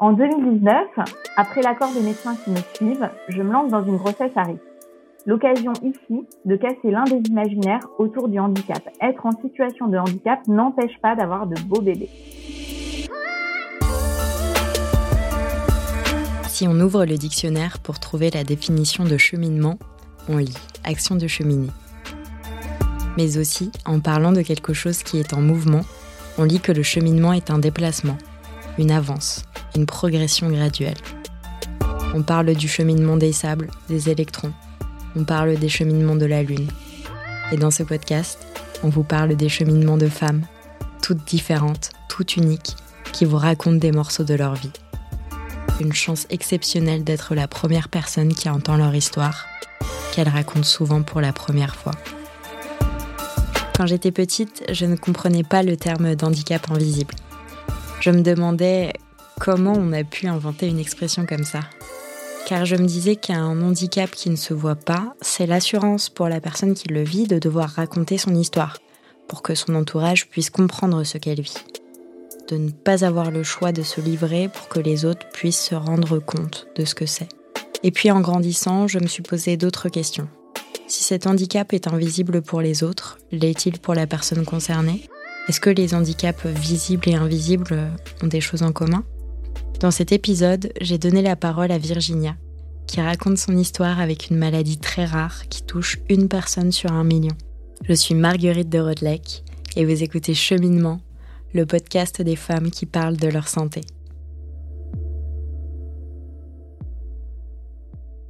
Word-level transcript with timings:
En 0.00 0.12
2019, 0.12 0.72
après 1.36 1.60
l'accord 1.60 1.92
des 1.92 2.00
médecins 2.00 2.36
qui 2.36 2.50
me 2.50 2.56
suivent, 2.74 3.10
je 3.28 3.42
me 3.42 3.52
lance 3.52 3.70
dans 3.70 3.84
une 3.84 3.96
grossesse 3.96 4.32
à 4.36 4.44
risque. 4.44 4.62
L'occasion 5.26 5.72
ici 5.82 6.24
de 6.44 6.56
casser 6.56 6.90
l'un 6.90 7.04
des 7.04 7.20
imaginaires 7.28 7.86
autour 7.98 8.28
du 8.28 8.38
handicap. 8.38 8.82
Être 9.02 9.26
en 9.26 9.32
situation 9.32 9.88
de 9.88 9.98
handicap 9.98 10.46
n'empêche 10.46 10.98
pas 11.02 11.16
d'avoir 11.16 11.46
de 11.46 11.60
beaux 11.62 11.82
bébés. 11.82 12.08
Si 16.48 16.66
on 16.66 16.80
ouvre 16.80 17.04
le 17.04 17.18
dictionnaire 17.18 17.78
pour 17.80 18.00
trouver 18.00 18.30
la 18.30 18.44
définition 18.44 19.04
de 19.04 19.18
cheminement, 19.18 19.78
on 20.28 20.38
lit 20.38 20.56
action 20.84 21.16
de 21.16 21.26
cheminer. 21.26 21.70
Mais 23.16 23.36
aussi, 23.36 23.70
en 23.84 24.00
parlant 24.00 24.32
de 24.32 24.42
quelque 24.42 24.72
chose 24.72 25.02
qui 25.02 25.18
est 25.18 25.34
en 25.34 25.40
mouvement, 25.40 25.82
on 26.38 26.44
lit 26.44 26.60
que 26.60 26.72
le 26.72 26.84
cheminement 26.84 27.32
est 27.32 27.50
un 27.50 27.58
déplacement, 27.58 28.16
une 28.78 28.92
avance, 28.92 29.44
une 29.76 29.86
progression 29.86 30.48
graduelle. 30.48 30.96
On 32.14 32.22
parle 32.22 32.54
du 32.54 32.68
cheminement 32.68 33.16
des 33.16 33.32
sables, 33.32 33.70
des 33.88 34.08
électrons. 34.08 34.52
On 35.16 35.24
parle 35.24 35.56
des 35.56 35.68
cheminements 35.68 36.14
de 36.14 36.26
la 36.26 36.44
Lune. 36.44 36.68
Et 37.50 37.56
dans 37.56 37.72
ce 37.72 37.82
podcast, 37.82 38.38
on 38.84 38.88
vous 38.88 39.02
parle 39.02 39.34
des 39.34 39.48
cheminements 39.48 39.96
de 39.96 40.08
femmes, 40.08 40.42
toutes 41.02 41.26
différentes, 41.26 41.90
toutes 42.08 42.36
uniques, 42.36 42.76
qui 43.12 43.24
vous 43.24 43.36
racontent 43.36 43.76
des 43.76 43.92
morceaux 43.92 44.24
de 44.24 44.34
leur 44.34 44.54
vie. 44.54 44.72
Une 45.80 45.92
chance 45.92 46.26
exceptionnelle 46.30 47.04
d'être 47.04 47.34
la 47.34 47.48
première 47.48 47.88
personne 47.88 48.32
qui 48.32 48.48
entend 48.48 48.76
leur 48.76 48.94
histoire, 48.94 49.46
qu'elles 50.12 50.28
racontent 50.28 50.62
souvent 50.62 51.02
pour 51.02 51.20
la 51.20 51.32
première 51.32 51.74
fois. 51.74 51.94
Quand 53.78 53.86
j'étais 53.86 54.10
petite, 54.10 54.64
je 54.72 54.86
ne 54.86 54.96
comprenais 54.96 55.44
pas 55.44 55.62
le 55.62 55.76
terme 55.76 56.16
d'handicap 56.16 56.68
invisible. 56.68 57.14
Je 58.00 58.10
me 58.10 58.22
demandais 58.22 58.92
comment 59.38 59.72
on 59.72 59.92
a 59.92 60.02
pu 60.02 60.26
inventer 60.26 60.66
une 60.66 60.80
expression 60.80 61.26
comme 61.26 61.44
ça. 61.44 61.60
Car 62.48 62.66
je 62.66 62.74
me 62.74 62.86
disais 62.86 63.14
qu'un 63.14 63.62
handicap 63.62 64.10
qui 64.10 64.30
ne 64.30 64.36
se 64.36 64.52
voit 64.52 64.74
pas, 64.74 65.14
c'est 65.20 65.46
l'assurance 65.46 66.08
pour 66.08 66.28
la 66.28 66.40
personne 66.40 66.74
qui 66.74 66.88
le 66.88 67.04
vit 67.04 67.28
de 67.28 67.38
devoir 67.38 67.70
raconter 67.70 68.18
son 68.18 68.34
histoire, 68.34 68.78
pour 69.28 69.42
que 69.42 69.54
son 69.54 69.76
entourage 69.76 70.28
puisse 70.28 70.50
comprendre 70.50 71.04
ce 71.04 71.16
qu'elle 71.16 71.40
vit. 71.40 71.62
De 72.48 72.56
ne 72.56 72.72
pas 72.72 73.04
avoir 73.04 73.30
le 73.30 73.44
choix 73.44 73.70
de 73.70 73.82
se 73.82 74.00
livrer 74.00 74.48
pour 74.48 74.68
que 74.68 74.80
les 74.80 75.04
autres 75.04 75.28
puissent 75.32 75.66
se 75.66 75.76
rendre 75.76 76.18
compte 76.18 76.66
de 76.74 76.84
ce 76.84 76.96
que 76.96 77.06
c'est. 77.06 77.28
Et 77.84 77.92
puis 77.92 78.10
en 78.10 78.22
grandissant, 78.22 78.88
je 78.88 78.98
me 78.98 79.06
suis 79.06 79.22
posé 79.22 79.56
d'autres 79.56 79.88
questions. 79.88 80.28
Si 80.88 81.04
cet 81.04 81.26
handicap 81.26 81.74
est 81.74 81.86
invisible 81.86 82.40
pour 82.40 82.62
les 82.62 82.82
autres, 82.82 83.18
l'est-il 83.30 83.78
pour 83.78 83.92
la 83.92 84.06
personne 84.06 84.46
concernée? 84.46 85.02
Est-ce 85.46 85.60
que 85.60 85.68
les 85.68 85.94
handicaps 85.94 86.46
visibles 86.46 87.10
et 87.10 87.14
invisibles 87.14 87.90
ont 88.22 88.26
des 88.26 88.40
choses 88.40 88.62
en 88.62 88.72
commun? 88.72 89.04
Dans 89.80 89.90
cet 89.90 90.12
épisode, 90.12 90.72
j'ai 90.80 90.96
donné 90.96 91.20
la 91.20 91.36
parole 91.36 91.72
à 91.72 91.78
Virginia, 91.78 92.36
qui 92.86 93.02
raconte 93.02 93.36
son 93.36 93.54
histoire 93.54 94.00
avec 94.00 94.30
une 94.30 94.38
maladie 94.38 94.78
très 94.78 95.04
rare 95.04 95.46
qui 95.50 95.62
touche 95.62 95.98
une 96.08 96.26
personne 96.26 96.72
sur 96.72 96.90
un 96.90 97.04
million. 97.04 97.36
Je 97.84 97.92
suis 97.92 98.14
Marguerite 98.14 98.70
de 98.70 98.78
Rodelec 98.78 99.44
et 99.76 99.84
vous 99.84 100.02
écoutez 100.02 100.32
Cheminement, 100.32 101.00
le 101.52 101.66
podcast 101.66 102.22
des 102.22 102.36
femmes 102.36 102.70
qui 102.70 102.86
parlent 102.86 103.18
de 103.18 103.28
leur 103.28 103.46
santé. 103.46 103.82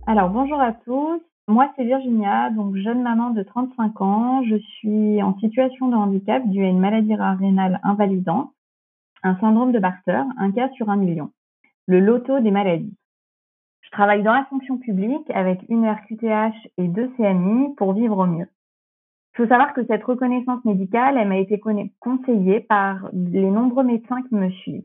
Alors 0.08 0.30
bonjour 0.30 0.60
à 0.60 0.72
tous, 0.84 1.22
moi, 1.48 1.72
c'est 1.74 1.84
Virginia, 1.84 2.50
donc 2.50 2.76
jeune 2.76 3.02
maman 3.02 3.30
de 3.30 3.42
35 3.42 4.00
ans. 4.02 4.42
Je 4.44 4.56
suis 4.56 5.22
en 5.22 5.36
situation 5.38 5.88
de 5.88 5.96
handicap 5.96 6.46
dû 6.46 6.62
à 6.62 6.68
une 6.68 6.78
maladie 6.78 7.14
rénale 7.14 7.80
invalidante, 7.82 8.52
un 9.22 9.34
syndrome 9.40 9.72
de 9.72 9.78
Barter, 9.78 10.22
un 10.36 10.52
cas 10.52 10.68
sur 10.76 10.90
un 10.90 10.96
million, 10.96 11.30
le 11.86 12.00
loto 12.00 12.40
des 12.40 12.50
maladies. 12.50 12.94
Je 13.80 13.90
travaille 13.90 14.22
dans 14.22 14.34
la 14.34 14.44
fonction 14.44 14.76
publique 14.76 15.30
avec 15.30 15.60
une 15.70 15.88
RQTH 15.88 16.68
et 16.76 16.86
deux 16.86 17.08
CMI 17.16 17.74
pour 17.76 17.94
vivre 17.94 18.18
au 18.18 18.26
mieux. 18.26 18.48
Il 19.32 19.36
faut 19.38 19.48
savoir 19.48 19.72
que 19.72 19.86
cette 19.86 20.04
reconnaissance 20.04 20.62
médicale, 20.66 21.16
elle 21.16 21.28
m'a 21.28 21.38
été 21.38 21.58
conseillée 21.98 22.60
par 22.60 23.08
les 23.14 23.50
nombreux 23.50 23.84
médecins 23.84 24.20
qui 24.28 24.34
me 24.34 24.50
suivent. 24.50 24.84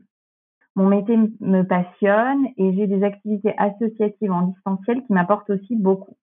Mon 0.76 0.88
métier 0.88 1.18
me 1.40 1.62
passionne 1.62 2.46
et 2.56 2.72
j'ai 2.74 2.86
des 2.86 3.02
activités 3.04 3.52
associatives 3.58 4.32
en 4.32 4.46
distanciel 4.46 5.04
qui 5.04 5.12
m'apportent 5.12 5.50
aussi 5.50 5.76
beaucoup. 5.76 6.16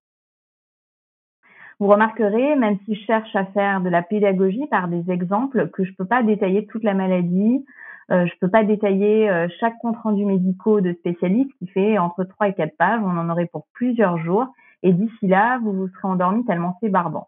Vous 1.82 1.88
remarquerez, 1.88 2.54
même 2.54 2.78
si 2.84 2.94
je 2.94 3.04
cherche 3.06 3.34
à 3.34 3.44
faire 3.46 3.80
de 3.80 3.88
la 3.88 4.02
pédagogie 4.02 4.68
par 4.70 4.86
des 4.86 5.10
exemples, 5.10 5.68
que 5.70 5.82
je 5.82 5.90
ne 5.90 5.96
peux 5.96 6.04
pas 6.04 6.22
détailler 6.22 6.64
toute 6.66 6.84
la 6.84 6.94
maladie, 6.94 7.66
euh, 8.12 8.24
je 8.24 8.32
ne 8.32 8.38
peux 8.40 8.48
pas 8.48 8.62
détailler 8.62 9.28
euh, 9.28 9.48
chaque 9.58 9.76
compte 9.78 9.96
rendu 9.96 10.24
médicaux 10.24 10.80
de 10.80 10.92
spécialistes 10.92 11.50
qui 11.58 11.66
fait 11.66 11.98
entre 11.98 12.22
3 12.22 12.50
et 12.50 12.54
4 12.54 12.76
pages, 12.76 13.00
on 13.02 13.18
en 13.18 13.28
aurait 13.28 13.48
pour 13.48 13.66
plusieurs 13.72 14.16
jours, 14.18 14.46
et 14.84 14.92
d'ici 14.92 15.26
là, 15.26 15.58
vous 15.58 15.72
vous 15.72 15.88
serez 15.88 16.06
endormi 16.06 16.44
tellement 16.44 16.78
c'est 16.80 16.88
barbant. 16.88 17.26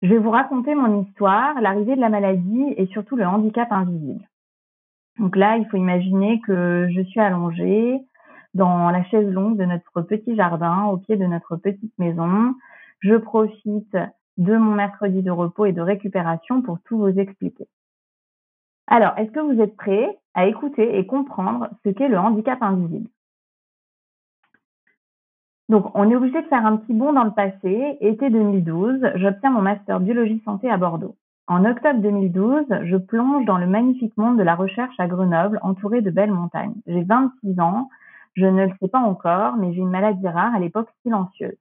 Je 0.00 0.08
vais 0.08 0.18
vous 0.18 0.30
raconter 0.30 0.74
mon 0.74 1.02
histoire, 1.02 1.60
l'arrivée 1.60 1.96
de 1.96 2.00
la 2.00 2.08
maladie 2.08 2.72
et 2.78 2.86
surtout 2.86 3.16
le 3.16 3.26
handicap 3.26 3.70
invisible. 3.72 4.26
Donc 5.18 5.36
là, 5.36 5.58
il 5.58 5.66
faut 5.66 5.76
imaginer 5.76 6.40
que 6.46 6.88
je 6.96 7.02
suis 7.02 7.20
allongée 7.20 8.00
dans 8.54 8.90
la 8.90 9.04
chaise 9.04 9.30
longue 9.30 9.58
de 9.58 9.66
notre 9.66 10.00
petit 10.00 10.34
jardin, 10.34 10.84
au 10.86 10.96
pied 10.96 11.18
de 11.18 11.26
notre 11.26 11.56
petite 11.56 11.92
maison. 11.98 12.54
Je 13.00 13.16
profite 13.16 13.96
de 14.36 14.56
mon 14.56 14.74
mercredi 14.74 15.22
de 15.22 15.30
repos 15.30 15.66
et 15.66 15.72
de 15.72 15.80
récupération 15.80 16.62
pour 16.62 16.78
tout 16.84 16.98
vous 16.98 17.18
expliquer. 17.18 17.66
Alors, 18.86 19.16
est-ce 19.18 19.30
que 19.30 19.40
vous 19.40 19.60
êtes 19.60 19.76
prêts 19.76 20.18
à 20.34 20.46
écouter 20.46 20.98
et 20.98 21.06
comprendre 21.06 21.68
ce 21.84 21.90
qu'est 21.90 22.08
le 22.08 22.18
handicap 22.18 22.60
invisible? 22.62 23.08
Donc, 25.68 25.90
on 25.94 26.10
est 26.10 26.16
obligé 26.16 26.42
de 26.42 26.48
faire 26.48 26.66
un 26.66 26.76
petit 26.76 26.92
bond 26.92 27.12
dans 27.12 27.24
le 27.24 27.30
passé. 27.30 27.96
Été 28.00 28.28
2012, 28.28 29.12
j'obtiens 29.14 29.50
mon 29.50 29.62
master 29.62 30.00
biologie 30.00 30.42
santé 30.44 30.68
à 30.68 30.76
Bordeaux. 30.76 31.16
En 31.46 31.64
octobre 31.64 32.00
2012, 32.00 32.64
je 32.84 32.96
plonge 32.96 33.44
dans 33.44 33.58
le 33.58 33.66
magnifique 33.66 34.16
monde 34.16 34.36
de 34.36 34.42
la 34.42 34.56
recherche 34.56 34.98
à 34.98 35.06
Grenoble, 35.06 35.60
entouré 35.62 36.00
de 36.00 36.10
belles 36.10 36.32
montagnes. 36.32 36.74
J'ai 36.86 37.04
26 37.04 37.60
ans, 37.60 37.88
je 38.34 38.46
ne 38.46 38.66
le 38.66 38.72
sais 38.80 38.88
pas 38.88 38.98
encore, 38.98 39.56
mais 39.56 39.72
j'ai 39.72 39.80
une 39.80 39.90
maladie 39.90 40.28
rare 40.28 40.54
à 40.54 40.58
l'époque 40.58 40.88
silencieuse. 41.02 41.56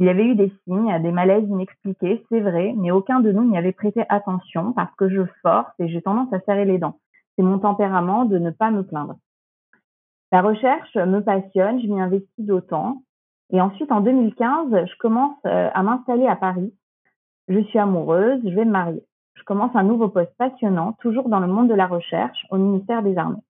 Il 0.00 0.06
y 0.06 0.08
avait 0.08 0.24
eu 0.24 0.34
des 0.34 0.50
signes, 0.64 1.02
des 1.02 1.12
malaises 1.12 1.46
inexpliqués, 1.46 2.24
c'est 2.30 2.40
vrai, 2.40 2.72
mais 2.74 2.90
aucun 2.90 3.20
de 3.20 3.32
nous 3.32 3.44
n'y 3.44 3.58
avait 3.58 3.72
prêté 3.72 4.02
attention 4.08 4.72
parce 4.72 4.94
que 4.96 5.10
je 5.10 5.26
force 5.42 5.72
et 5.78 5.90
j'ai 5.90 6.00
tendance 6.00 6.32
à 6.32 6.40
serrer 6.40 6.64
les 6.64 6.78
dents. 6.78 6.98
C'est 7.36 7.42
mon 7.42 7.58
tempérament 7.58 8.24
de 8.24 8.38
ne 8.38 8.50
pas 8.50 8.70
me 8.70 8.82
plaindre. 8.82 9.16
La 10.32 10.40
recherche 10.40 10.94
me 10.96 11.20
passionne, 11.20 11.82
je 11.82 11.86
m'y 11.86 12.00
investis 12.00 12.46
d'autant. 12.46 13.02
Et 13.52 13.60
ensuite, 13.60 13.92
en 13.92 14.00
2015, 14.00 14.86
je 14.86 14.96
commence 14.98 15.36
euh, 15.44 15.68
à 15.74 15.82
m'installer 15.82 16.26
à 16.26 16.36
Paris. 16.36 16.72
Je 17.48 17.60
suis 17.64 17.78
amoureuse, 17.78 18.40
je 18.42 18.54
vais 18.54 18.64
me 18.64 18.70
marier. 18.70 19.04
Je 19.34 19.42
commence 19.42 19.76
un 19.76 19.82
nouveau 19.82 20.08
poste 20.08 20.34
passionnant, 20.38 20.92
toujours 21.00 21.28
dans 21.28 21.40
le 21.40 21.46
monde 21.46 21.68
de 21.68 21.74
la 21.74 21.86
recherche, 21.86 22.46
au 22.50 22.56
ministère 22.56 23.02
des 23.02 23.18
Armées. 23.18 23.42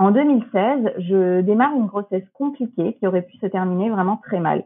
En 0.00 0.10
2016, 0.10 0.94
je 0.98 1.40
démarre 1.42 1.76
une 1.76 1.86
grossesse 1.86 2.28
compliquée 2.32 2.94
qui 2.94 3.06
aurait 3.06 3.22
pu 3.22 3.36
se 3.36 3.46
terminer 3.46 3.90
vraiment 3.90 4.16
très 4.16 4.40
mal. 4.40 4.64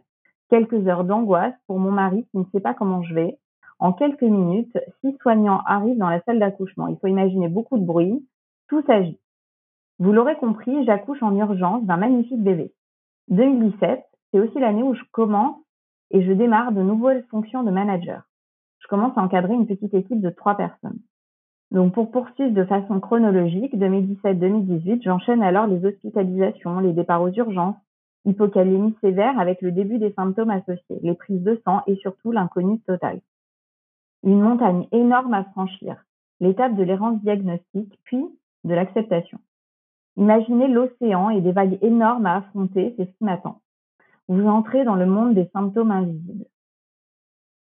Quelques 0.51 0.87
heures 0.89 1.05
d'angoisse 1.05 1.55
pour 1.67 1.79
mon 1.79 1.93
mari 1.93 2.27
qui 2.31 2.39
ne 2.39 2.45
sait 2.53 2.61
pas 2.61 2.75
comment 2.75 3.03
je 3.03 3.15
vais. 3.15 3.39
En 3.79 3.93
quelques 3.93 4.23
minutes, 4.23 4.77
six 5.01 5.17
soignants 5.23 5.63
arrivent 5.65 5.99
dans 5.99 6.11
la 6.11 6.21
salle 6.23 6.41
d'accouchement. 6.41 6.89
Il 6.89 6.99
faut 6.99 7.07
imaginer 7.07 7.49
beaucoup 7.49 7.79
de 7.79 7.85
bruit. 7.85 8.27
Tout 8.69 8.83
s'agit. 8.83 9.21
Vous 10.01 10.13
l'aurez 10.13 10.37
compris, 10.37 10.85
j'accouche 10.85 11.23
en 11.23 11.37
urgence 11.37 11.85
d'un 11.85 11.97
magnifique 11.97 12.43
bébé. 12.43 12.73
2017, 13.29 14.05
c'est 14.31 14.41
aussi 14.41 14.59
l'année 14.59 14.83
où 14.83 14.95
je 14.95 15.03
commence 15.13 15.57
et 16.11 16.23
je 16.23 16.33
démarre 16.33 16.73
de 16.73 16.83
nouvelles 16.83 17.25
fonctions 17.31 17.63
de 17.63 17.71
manager. 17.71 18.23
Je 18.81 18.89
commence 18.89 19.17
à 19.17 19.23
encadrer 19.23 19.55
une 19.55 19.67
petite 19.67 19.95
équipe 19.95 20.21
de 20.21 20.31
trois 20.31 20.57
personnes. 20.57 20.99
Donc 21.71 21.95
pour 21.95 22.11
poursuivre 22.11 22.53
de 22.53 22.65
façon 22.65 22.99
chronologique, 22.99 23.77
2017-2018, 23.77 25.03
j'enchaîne 25.05 25.43
alors 25.43 25.69
les 25.69 25.85
hospitalisations, 25.85 26.81
les 26.81 26.93
départs 26.93 27.23
aux 27.23 27.31
urgences, 27.31 27.77
hypocalémie 28.25 28.97
sévère 29.01 29.39
avec 29.39 29.63
le 29.63 29.73
début 29.73 29.99
des 29.99 30.13
symptômes 30.13 30.51
associés, 30.51 30.99
les 31.03 31.15
prises 31.15 31.43
de 31.43 31.61
sang 31.65 31.83
et 31.87 31.97
surtout 31.97 32.33
l'inconnu 32.33 32.81
total. 32.81 33.21
Une 34.23 34.41
montagne 34.41 34.87
énorme 34.93 35.35
à 35.35 35.45
franchir, 35.45 36.05
l'étape 36.41 36.77
de 36.77 36.83
l'errance 36.83 37.21
diagnostique, 37.21 37.99
puis 38.05 38.25
de 38.65 38.75
l'acceptation. 38.75 39.39
Imaginez 40.17 40.69
l'océan 40.69 41.31
et 41.31 41.41
des 41.41 41.53
vagues 41.53 41.79
énormes 41.83 42.27
à 42.27 42.37
affronter, 42.37 42.95
c'est 42.97 43.07
ce 43.07 43.11
qui 43.17 43.25
m'attend. 43.25 43.61
Vous 44.29 44.47
entrez 44.47 44.85
dans 44.85 44.97
le 44.97 45.07
monde 45.07 45.35
des 45.35 45.49
symptômes 45.53 45.91
invisibles. 45.91 46.45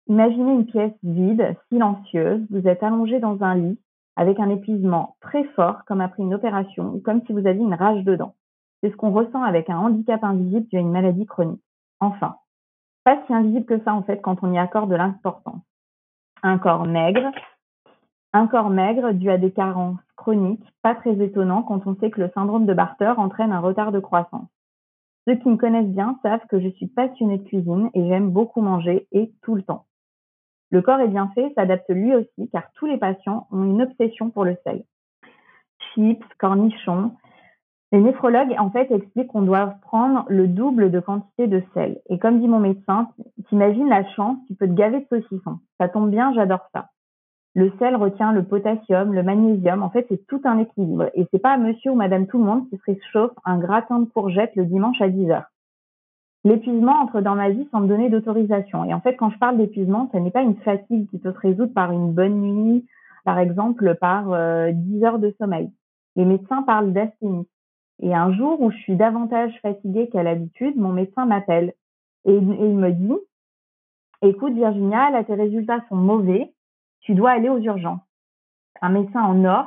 Imaginez 0.08 0.52
une 0.52 0.66
pièce 0.66 0.92
vide, 1.02 1.56
silencieuse, 1.70 2.46
vous 2.50 2.68
êtes 2.68 2.82
allongé 2.82 3.20
dans 3.20 3.42
un 3.42 3.54
lit 3.54 3.78
avec 4.16 4.38
un 4.38 4.50
épuisement 4.50 5.16
très 5.20 5.44
fort 5.56 5.84
comme 5.86 6.00
après 6.00 6.22
une 6.22 6.34
opération 6.34 6.94
ou 6.94 7.00
comme 7.00 7.22
si 7.26 7.32
vous 7.32 7.46
aviez 7.46 7.62
une 7.62 7.74
rage 7.74 8.04
dedans. 8.04 8.34
C'est 8.84 8.90
ce 8.90 8.96
qu'on 8.96 9.12
ressent 9.12 9.42
avec 9.42 9.70
un 9.70 9.78
handicap 9.78 10.22
invisible 10.22 10.66
dû 10.66 10.76
à 10.76 10.80
une 10.80 10.92
maladie 10.92 11.24
chronique. 11.24 11.64
Enfin, 12.00 12.36
pas 13.02 13.18
si 13.24 13.32
invisible 13.32 13.64
que 13.64 13.82
ça 13.82 13.94
en 13.94 14.02
fait 14.02 14.20
quand 14.20 14.42
on 14.42 14.52
y 14.52 14.58
accorde 14.58 14.90
de 14.90 14.94
l'importance. 14.94 15.62
Un 16.42 16.58
corps 16.58 16.84
maigre, 16.84 17.32
un 18.34 18.46
corps 18.46 18.68
maigre 18.68 19.12
dû 19.12 19.30
à 19.30 19.38
des 19.38 19.52
carences 19.52 19.96
chronique, 20.16 20.62
pas 20.82 20.94
très 20.94 21.18
étonnant 21.18 21.62
quand 21.62 21.86
on 21.86 21.96
sait 21.96 22.10
que 22.10 22.20
le 22.20 22.30
syndrome 22.34 22.66
de 22.66 22.74
Barter 22.74 23.14
entraîne 23.16 23.52
un 23.52 23.60
retard 23.60 23.90
de 23.90 24.00
croissance. 24.00 24.50
Ceux 25.26 25.36
qui 25.36 25.48
me 25.48 25.56
connaissent 25.56 25.86
bien 25.86 26.18
savent 26.22 26.46
que 26.50 26.60
je 26.60 26.68
suis 26.68 26.88
passionnée 26.88 27.38
de 27.38 27.48
cuisine 27.48 27.88
et 27.94 28.06
j'aime 28.06 28.28
beaucoup 28.28 28.60
manger 28.60 29.08
et 29.12 29.32
tout 29.40 29.54
le 29.54 29.62
temps. 29.62 29.86
Le 30.68 30.82
corps 30.82 31.00
est 31.00 31.08
bien 31.08 31.28
fait 31.34 31.54
s'adapte 31.54 31.88
lui 31.88 32.14
aussi 32.14 32.50
car 32.52 32.70
tous 32.74 32.84
les 32.84 32.98
patients 32.98 33.46
ont 33.50 33.64
une 33.64 33.80
obsession 33.80 34.28
pour 34.28 34.44
le 34.44 34.58
sel. 34.62 34.84
Chips, 35.94 36.22
cornichons. 36.36 37.12
Les 37.94 38.00
néphrologues, 38.00 38.56
en 38.58 38.70
fait, 38.70 38.90
expliquent 38.90 39.28
qu'on 39.28 39.42
doit 39.42 39.76
prendre 39.82 40.24
le 40.28 40.48
double 40.48 40.90
de 40.90 40.98
quantité 40.98 41.46
de 41.46 41.62
sel. 41.74 42.00
Et 42.10 42.18
comme 42.18 42.40
dit 42.40 42.48
mon 42.48 42.58
médecin, 42.58 43.08
t'imagines 43.48 43.88
la 43.88 44.04
chance, 44.14 44.36
tu 44.48 44.56
peux 44.56 44.66
te 44.66 44.72
gaver 44.72 44.98
de 44.98 45.06
saucisson. 45.08 45.60
Ça 45.78 45.88
tombe 45.88 46.10
bien, 46.10 46.34
j'adore 46.34 46.68
ça. 46.74 46.88
Le 47.54 47.70
sel 47.78 47.94
retient 47.94 48.32
le 48.32 48.42
potassium, 48.42 49.14
le 49.14 49.22
magnésium. 49.22 49.84
En 49.84 49.90
fait, 49.90 50.06
c'est 50.08 50.26
tout 50.26 50.40
un 50.42 50.58
équilibre. 50.58 51.08
Et 51.14 51.28
c'est 51.30 51.38
pas 51.38 51.56
monsieur 51.56 51.92
ou 51.92 51.94
madame 51.94 52.26
tout 52.26 52.38
le 52.38 52.44
monde 52.44 52.68
qui 52.68 52.76
se 52.78 52.82
réchauffe 52.84 53.30
un 53.44 53.58
gratin 53.58 54.00
de 54.00 54.06
courgettes 54.06 54.56
le 54.56 54.64
dimanche 54.64 55.00
à 55.00 55.08
10 55.08 55.30
heures. 55.30 55.46
L'épuisement 56.42 57.00
entre 57.00 57.20
dans 57.20 57.36
ma 57.36 57.50
vie 57.50 57.68
sans 57.70 57.78
me 57.78 57.86
donner 57.86 58.10
d'autorisation. 58.10 58.84
Et 58.84 58.92
en 58.92 59.02
fait, 59.02 59.14
quand 59.14 59.30
je 59.30 59.38
parle 59.38 59.56
d'épuisement, 59.56 60.10
ce 60.12 60.18
n'est 60.18 60.32
pas 60.32 60.42
une 60.42 60.56
fatigue 60.56 61.08
qui 61.10 61.18
peut 61.18 61.32
se 61.32 61.38
résoudre 61.38 61.72
par 61.72 61.92
une 61.92 62.12
bonne 62.12 62.40
nuit, 62.40 62.86
par 63.24 63.38
exemple 63.38 63.94
par 64.00 64.24
10 64.24 64.30
euh, 64.32 65.06
heures 65.06 65.20
de 65.20 65.32
sommeil. 65.38 65.70
Les 66.16 66.24
médecins 66.24 66.64
parlent 66.64 66.92
d'asthénie. 66.92 67.46
Et 68.00 68.14
un 68.14 68.32
jour 68.32 68.60
où 68.60 68.70
je 68.70 68.76
suis 68.78 68.96
davantage 68.96 69.52
fatiguée 69.62 70.08
qu'à 70.08 70.22
l'habitude, 70.22 70.76
mon 70.76 70.92
médecin 70.92 71.26
m'appelle 71.26 71.74
et, 72.24 72.34
il 72.34 72.42
me 72.42 72.90
dit, 72.90 73.18
écoute 74.22 74.54
Virginia, 74.54 75.10
là 75.10 75.24
tes 75.24 75.34
résultats 75.34 75.84
sont 75.88 75.96
mauvais, 75.96 76.52
tu 77.00 77.14
dois 77.14 77.30
aller 77.30 77.48
aux 77.48 77.58
urgences. 77.58 78.00
Un 78.80 78.90
médecin 78.90 79.22
en 79.22 79.44
or 79.44 79.66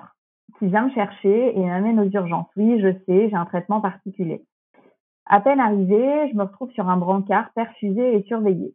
qui 0.60 0.68
vient 0.68 0.86
me 0.88 0.92
chercher 0.92 1.58
et 1.58 1.60
m'amène 1.60 2.00
aux 2.00 2.10
urgences. 2.10 2.50
Oui, 2.56 2.80
je 2.82 2.92
sais, 3.06 3.30
j'ai 3.30 3.36
un 3.36 3.46
traitement 3.46 3.80
particulier. 3.80 4.44
À 5.26 5.42
peine 5.42 5.60
arrivé, 5.60 6.30
je 6.32 6.38
me 6.38 6.44
retrouve 6.44 6.72
sur 6.72 6.90
un 6.90 6.98
brancard 6.98 7.52
perfusé 7.54 8.16
et 8.16 8.24
surveillé. 8.24 8.74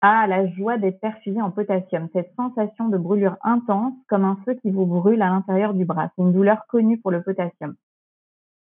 Ah, 0.00 0.26
la 0.26 0.48
joie 0.48 0.78
d'être 0.78 0.98
perfusé 0.98 1.42
en 1.42 1.50
potassium, 1.50 2.08
cette 2.14 2.34
sensation 2.34 2.88
de 2.88 2.96
brûlure 2.96 3.36
intense 3.42 3.92
comme 4.08 4.24
un 4.24 4.36
feu 4.46 4.54
qui 4.54 4.70
vous 4.70 4.86
brûle 4.86 5.20
à 5.20 5.28
l'intérieur 5.28 5.74
du 5.74 5.84
bras. 5.84 6.10
C'est 6.16 6.22
une 6.22 6.32
douleur 6.32 6.66
connue 6.68 6.98
pour 6.98 7.10
le 7.10 7.22
potassium. 7.22 7.74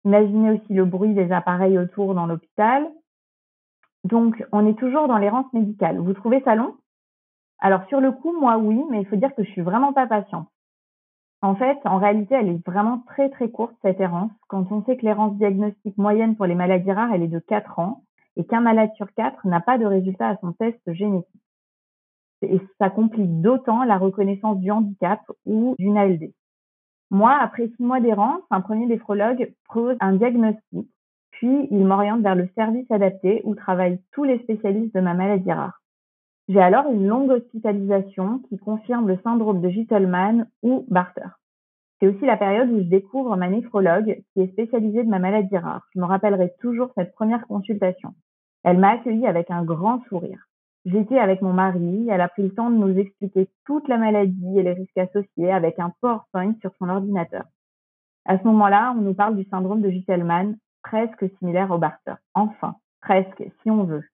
Imaginez 0.04 0.52
aussi 0.52 0.72
le 0.72 0.84
bruit 0.84 1.14
des 1.14 1.32
appareils 1.32 1.78
autour 1.78 2.14
dans 2.14 2.26
l'hôpital. 2.26 2.88
Donc, 4.04 4.44
on 4.52 4.66
est 4.66 4.78
toujours 4.78 5.08
dans 5.08 5.18
l'errance 5.18 5.52
médicale. 5.52 5.98
Vous 5.98 6.14
trouvez 6.14 6.40
ça 6.42 6.54
long? 6.54 6.76
Alors 7.58 7.84
sur 7.88 8.00
le 8.00 8.12
coup, 8.12 8.38
moi 8.38 8.56
oui, 8.56 8.80
mais 8.90 9.00
il 9.00 9.06
faut 9.06 9.16
dire 9.16 9.34
que 9.34 9.42
je 9.42 9.50
suis 9.50 9.62
vraiment 9.62 9.92
pas 9.92 10.06
patiente. 10.06 10.48
En 11.40 11.54
fait, 11.54 11.78
en 11.84 11.98
réalité, 11.98 12.34
elle 12.34 12.48
est 12.48 12.66
vraiment 12.66 13.00
très 13.06 13.30
très 13.30 13.50
courte 13.50 13.74
cette 13.82 14.00
errance. 14.00 14.32
Quand 14.48 14.70
on 14.70 14.84
sait 14.84 14.96
que 14.96 15.04
l'errance 15.04 15.36
diagnostique 15.36 15.96
moyenne 15.96 16.36
pour 16.36 16.46
les 16.46 16.54
maladies 16.54 16.92
rares, 16.92 17.12
elle 17.12 17.22
est 17.22 17.28
de 17.28 17.38
4 17.38 17.78
ans 17.78 18.02
et 18.36 18.44
qu'un 18.44 18.60
malade 18.60 18.90
sur 18.96 19.12
4 19.14 19.46
n'a 19.46 19.60
pas 19.60 19.78
de 19.78 19.84
résultat 19.84 20.28
à 20.28 20.36
son 20.38 20.52
test 20.52 20.80
génétique. 20.92 21.42
Et 22.42 22.60
ça 22.78 22.90
complique 22.90 23.40
d'autant 23.40 23.82
la 23.84 23.98
reconnaissance 23.98 24.58
du 24.58 24.70
handicap 24.70 25.20
ou 25.44 25.74
d'une 25.78 25.98
ALD. 25.98 26.32
Moi, 27.10 27.32
après 27.32 27.68
6 27.68 27.82
mois 27.82 28.00
d'errance, 28.00 28.42
un 28.50 28.60
premier 28.60 28.86
néphrologue 28.86 29.52
pose 29.72 29.96
un 30.00 30.14
diagnostic, 30.14 30.88
puis 31.30 31.68
il 31.70 31.84
m'oriente 31.84 32.20
vers 32.20 32.34
le 32.34 32.48
service 32.54 32.90
adapté 32.90 33.40
où 33.44 33.54
travaillent 33.54 34.00
tous 34.12 34.24
les 34.24 34.38
spécialistes 34.40 34.94
de 34.94 35.00
ma 35.00 35.14
maladie 35.14 35.52
rare. 35.52 35.80
J'ai 36.48 36.60
alors 36.60 36.90
une 36.90 37.06
longue 37.06 37.30
hospitalisation 37.30 38.40
qui 38.48 38.58
confirme 38.58 39.08
le 39.08 39.18
syndrome 39.22 39.60
de 39.60 39.68
Gittelman 39.68 40.46
ou 40.62 40.84
Barter. 40.88 41.28
C'est 42.00 42.08
aussi 42.08 42.24
la 42.24 42.36
période 42.36 42.70
où 42.70 42.78
je 42.78 42.88
découvre 42.88 43.36
ma 43.36 43.48
néphrologue 43.48 44.22
qui 44.32 44.40
est 44.40 44.52
spécialisée 44.52 45.02
de 45.02 45.08
ma 45.08 45.18
maladie 45.18 45.58
rare. 45.58 45.86
Je 45.94 46.00
me 46.00 46.06
rappellerai 46.06 46.52
toujours 46.60 46.90
cette 46.94 47.12
première 47.14 47.46
consultation. 47.46 48.14
Elle 48.64 48.78
m'a 48.78 48.92
accueillie 48.92 49.26
avec 49.26 49.50
un 49.50 49.64
grand 49.64 50.02
sourire. 50.08 50.47
J'étais 50.90 51.18
avec 51.18 51.42
mon 51.42 51.52
mari, 51.52 52.08
elle 52.10 52.20
a 52.22 52.28
pris 52.28 52.42
le 52.42 52.54
temps 52.54 52.70
de 52.70 52.76
nous 52.76 52.98
expliquer 52.98 53.48
toute 53.66 53.86
la 53.88 53.98
maladie 53.98 54.58
et 54.58 54.62
les 54.62 54.72
risques 54.72 54.96
associés 54.96 55.52
avec 55.52 55.78
un 55.78 55.92
PowerPoint 56.00 56.54
sur 56.62 56.70
son 56.78 56.88
ordinateur. 56.88 57.44
À 58.24 58.38
ce 58.38 58.44
moment-là, 58.44 58.94
on 58.96 59.02
nous 59.02 59.14
parle 59.14 59.36
du 59.36 59.44
syndrome 59.50 59.82
de 59.82 59.90
Gittelman, 59.90 60.56
presque 60.82 61.28
similaire 61.38 61.70
au 61.70 61.78
Barter. 61.78 62.14
Enfin, 62.32 62.76
presque, 63.02 63.44
si 63.62 63.70
on 63.70 63.84
veut 63.84 64.04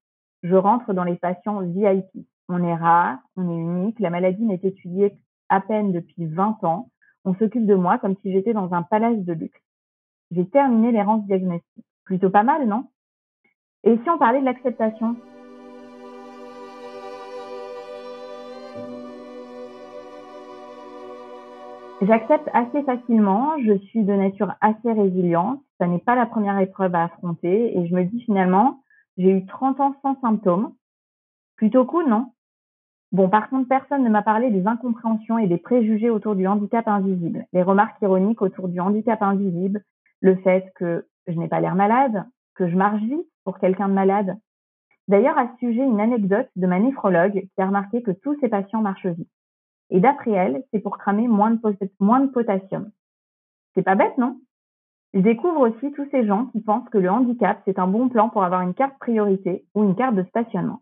je 0.45 0.55
rentre 0.55 0.93
dans 0.93 1.05
les 1.05 1.17
patients 1.17 1.61
VIP. 1.61 2.27
On 2.49 2.63
est 2.63 2.75
rare, 2.75 3.19
on 3.37 3.49
est 3.49 3.57
unique, 3.57 3.99
la 3.99 4.11
maladie 4.11 4.45
n'est 4.45 4.61
étudiée 4.63 5.15
à 5.49 5.61
peine 5.61 5.91
depuis 5.91 6.27
20 6.27 6.63
ans. 6.65 6.91
On 7.25 7.35
s'occupe 7.35 7.65
de 7.65 7.75
moi 7.75 7.99
comme 7.99 8.15
si 8.21 8.31
j'étais 8.31 8.53
dans 8.53 8.73
un 8.75 8.83
palace 8.83 9.25
de 9.25 9.33
luxe. 9.33 9.61
J'ai 10.31 10.47
terminé 10.47 10.93
l'errance 10.93 11.25
diagnostique. 11.25 11.87
Plutôt 12.05 12.29
pas 12.29 12.43
mal, 12.43 12.69
non? 12.69 12.89
Et 13.85 13.97
si 13.97 14.11
on 14.11 14.19
parlait 14.19 14.41
de 14.41 14.45
l'acceptation? 14.45 15.17
J'accepte 22.03 22.49
assez 22.53 22.83
facilement, 22.83 23.57
je 23.63 23.79
suis 23.79 24.03
de 24.03 24.13
nature 24.13 24.53
assez 24.61 24.93
résiliente, 24.93 25.63
ça 25.79 25.87
n'est 25.87 26.01
pas 26.01 26.17
la 26.17 26.27
première 26.27 26.59
épreuve 26.59 26.95
à 26.95 27.05
affronter 27.05 27.79
et 27.79 27.87
je 27.87 27.95
me 27.95 28.05
dis 28.05 28.21
finalement, 28.23 28.81
j'ai 29.17 29.31
eu 29.31 29.47
30 29.47 29.81
ans 29.81 29.95
sans 30.03 30.21
symptômes. 30.21 30.75
Plutôt 31.57 31.85
cool, 31.85 32.09
non? 32.09 32.33
Bon, 33.13 33.29
par 33.29 33.49
contre, 33.49 33.69
personne 33.69 34.03
ne 34.03 34.11
m'a 34.11 34.23
parlé 34.23 34.51
des 34.51 34.67
incompréhensions 34.67 35.39
et 35.39 35.47
des 35.47 35.57
préjugés 35.57 36.11
autour 36.11 36.35
du 36.35 36.49
handicap 36.49 36.89
invisible, 36.89 37.47
les 37.53 37.63
remarques 37.63 38.03
ironiques 38.03 38.43
autour 38.43 38.69
du 38.69 38.81
handicap 38.81 39.23
invisible, 39.23 39.85
le 40.21 40.35
fait 40.37 40.73
que 40.75 41.07
je 41.29 41.39
n'ai 41.39 41.49
pas 41.49 41.61
l'air 41.61 41.77
malade, 41.77 42.25
que 42.57 42.69
je 42.69 42.77
marche 42.77 43.03
vite 43.03 43.29
pour 43.45 43.59
quelqu'un 43.59 43.89
de 43.89 43.95
malade. 43.95 44.37
D'ailleurs, 45.07 45.39
à 45.39 45.47
ce 45.47 45.67
sujet, 45.67 45.85
une 45.85 46.01
anecdote 46.01 46.49
de 46.57 46.67
ma 46.67 46.81
néphrologue 46.81 47.47
qui 47.55 47.63
a 47.63 47.67
remarqué 47.67 48.03
que 48.03 48.11
tous 48.11 48.37
ses 48.41 48.49
patients 48.49 48.83
marchent 48.83 49.07
vite. 49.07 49.31
Et 49.95 50.01
d'après 50.01 50.33
elle, 50.33 50.65
c'est 50.73 50.81
pour 50.81 50.99
cramer 50.99 51.29
moins 51.29 51.53
de, 51.53 51.61
moins 52.01 52.19
de 52.19 52.27
potassium. 52.27 52.91
C'est 53.75 53.85
pas 53.85 53.95
bête, 53.95 54.19
non? 54.19 54.41
Je 55.15 55.21
découvre 55.21 55.61
aussi 55.61 55.93
tous 55.93 56.09
ces 56.11 56.27
gens 56.27 56.47
qui 56.47 56.61
pensent 56.61 56.89
que 56.89 56.99
le 56.99 57.09
handicap, 57.09 57.63
c'est 57.65 57.79
un 57.79 57.87
bon 57.87 58.09
plan 58.09 58.29
pour 58.29 58.43
avoir 58.43 58.63
une 58.63 58.75
carte 58.75 58.99
priorité 58.99 59.65
ou 59.73 59.85
une 59.85 59.95
carte 59.95 60.17
de 60.17 60.25
stationnement. 60.25 60.81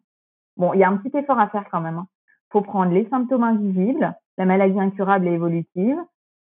Bon, 0.57 0.73
il 0.73 0.81
y 0.81 0.83
a 0.83 0.89
un 0.89 0.97
petit 0.97 1.15
effort 1.15 1.39
à 1.39 1.49
faire 1.49 1.67
quand 1.71 1.83
même. 1.83 1.99
Hein. 1.99 2.07
faut 2.51 2.63
prendre 2.63 2.91
les 2.91 3.07
symptômes 3.11 3.43
invisibles, 3.43 4.15
la 4.39 4.47
maladie 4.47 4.81
incurable 4.81 5.29
et 5.29 5.33
évolutive, 5.33 5.99